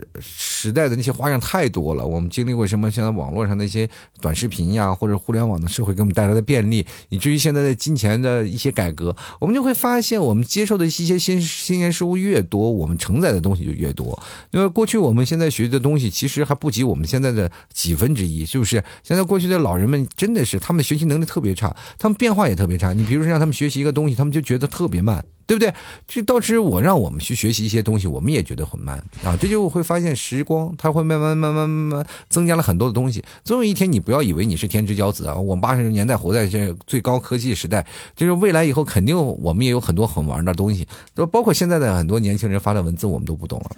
[0.67, 2.05] 时代的那些花样太多了。
[2.05, 2.91] 我们经历过什么？
[2.91, 3.89] 现在网络上那些
[4.21, 10.21] 短视频呀，或者互联网的社会给我们带来的便利，以至于现在的金钱的一些改革，我们就会发现。
[10.21, 14.19] 我们接受的一些新新鲜事物越多，我们承载的东西就越多。
[14.51, 18.83] 因为过去我们现在学的东西，其实还不及我们现在的几分之一，是不是？
[19.05, 22.93] 现在过去的老人们真的是，他们的学习能力特别差，他们变化也特别差。
[22.93, 25.25] 你比如说让他们学习一个东西，他们就觉得特别慢。
[25.47, 25.73] 对不对？
[26.09, 29.37] 这到时我让我们去学习一些东西，我们也觉得很慢啊。
[29.41, 33.23] 这就会发现时光，它会慢慢慢慢慢慢增加了很多的东西。
[33.45, 35.35] 总有一天，你不要以为你是天之骄子啊！
[35.37, 37.87] 我们八十年代活在这最高科技时代，
[38.17, 43.71] 就是未来以后肯定我们也有很多很玩的东西，就包括现在的很多年轻人发的文字，我们都不懂了。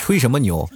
[0.00, 0.68] 吹什么牛？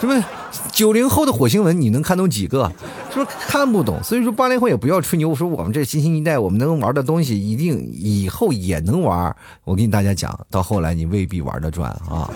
[0.00, 0.24] 什么
[0.72, 2.72] 九零后的火星文你能看懂几个？
[3.12, 4.02] 是不是看不懂？
[4.02, 9.34] 所以说八零后也不要吹牛，说我们这新兴一代，我们能玩的东西一定以后也能玩。
[9.64, 12.28] 我跟大家讲，到后来你未必玩得转啊。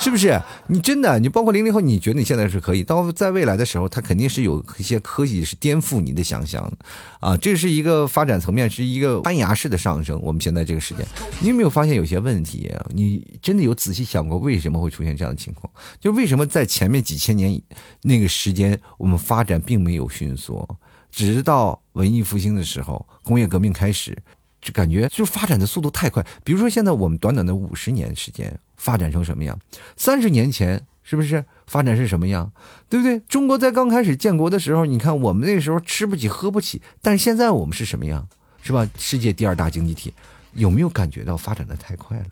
[0.00, 0.40] 是不是？
[0.66, 2.82] 你真的，你包括零零后，你觉得你现在是可以？
[2.82, 6.72] 到在未来的时候，它肯定是有一些科技是颠覆你的想象，
[7.20, 10.18] 啊，这是一个发展层面，是一个攀崖式的上升。
[10.22, 11.06] 我们现在这个时间，
[11.40, 12.72] 你有没有发现有些问题？
[12.88, 15.70] 你真的有仔细想过为什么会出现这样的情况？
[16.00, 17.60] 就为什么在前面几千年
[18.00, 20.66] 那个时间，我们发展并没有迅速，
[21.10, 24.16] 直到文艺复兴的时候，工业革命开始。
[24.62, 29.58] 就感觉就发展的速度太快，比如说现在我们短短的五十年时间发展成什么样？
[29.94, 32.50] 三十年前是不是发展是什么样？
[32.88, 33.20] 对不对？
[33.28, 38.26] 中国在刚开始建国的时候，你看我们那时候吃不起喝不起，但是现在我们是什么样？
[38.62, 38.88] 是吧？
[38.96, 40.14] 世界第二大经济体，
[40.54, 42.24] 有没有感觉到发展的太快了？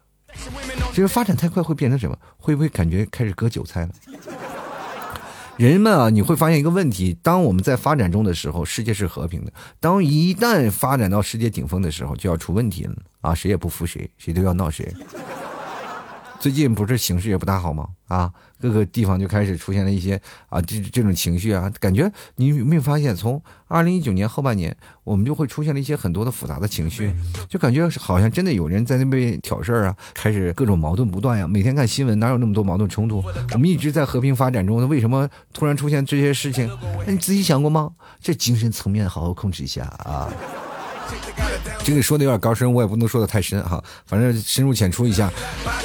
[0.91, 2.17] 其实发展太快会变成什么？
[2.39, 3.91] 会不会感觉开始割韭菜了？
[5.57, 13.35] 人们啊，你会发现一个问题：当我们在发展中的时候，世界是和平的；当一旦发展到世界顶峰的时候，就要出问题了啊！
[13.35, 14.95] 谁也不服谁，谁都要闹谁。
[16.41, 17.89] 最近不是形势也不大好吗？
[18.07, 20.19] 啊，各个地方就开始出现了一些
[20.49, 24.75] 啊，这这种情绪啊，感觉你有没有发现，从二零一九年后半年，
[25.05, 27.13] 我们就会出现了一些很多的复杂的情绪，
[27.49, 31.47] 就感觉好像真的有人在那边挑事儿啊，开始各种矛盾不断呀。
[31.47, 33.23] 每天看新闻，哪有那么多矛盾冲突？
[33.53, 36.71] 我们一直在和平发展中，为什么突然出现这些事情？
[37.05, 37.91] 那你仔细想过吗？
[38.21, 40.33] 这精神层面好好控制一下啊。
[41.85, 45.33] 这个说的有点高深，我也不能说的太深哈，反正深入浅出一下。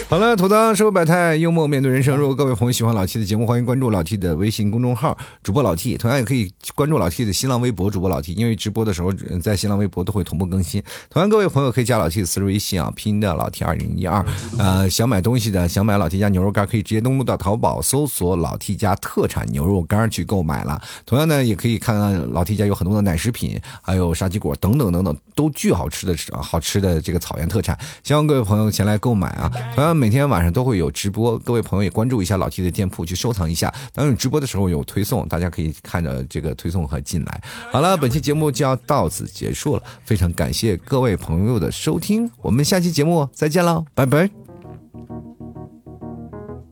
[0.10, 2.18] 好了，吐槽社会百态，幽默面对人生。
[2.18, 10.84] 如果各位朋友喜欢老 T 的节目，欢迎关注老 T 的微信公众号主播老 T，同样也可以关注老 T 的新浪微博主播老 T，因为直播的时候在新浪微博都会同步更新。
[11.10, 14.26] 同样，各位朋友可以加老 T 的私人微信啊，拼的老 T 二零一二。
[14.60, 20.82] 呃，想买东西的，想买老 T 家牛肉干，可以直接登录到淘宝搜索老 T 家特产牛肉干去购买了。
[21.06, 26.84] 同样呢，也可以看看老 T 家有很多的奶食品，还有沙棘果等等等等，都都巨好吃的好吃。
[26.84, 29.50] 的这个草原特产，希望各位朋友前来购买啊！
[29.74, 33.74] 同样每天晚上都会有直播，各位朋友也关注一下老 T 的店铺，去收藏一下。
[33.94, 37.42] 当有直播的时候有推送，大家可以看着这个推送和进来。
[37.72, 44.30] 好了，本期节目就要到此结束了，非常感谢各位朋友的收听，我们下期节目再见了，拜拜。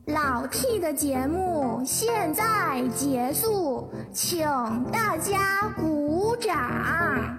[0.06, 4.44] 老 T 的节目现在结束，请
[4.92, 7.38] 大家鼓掌。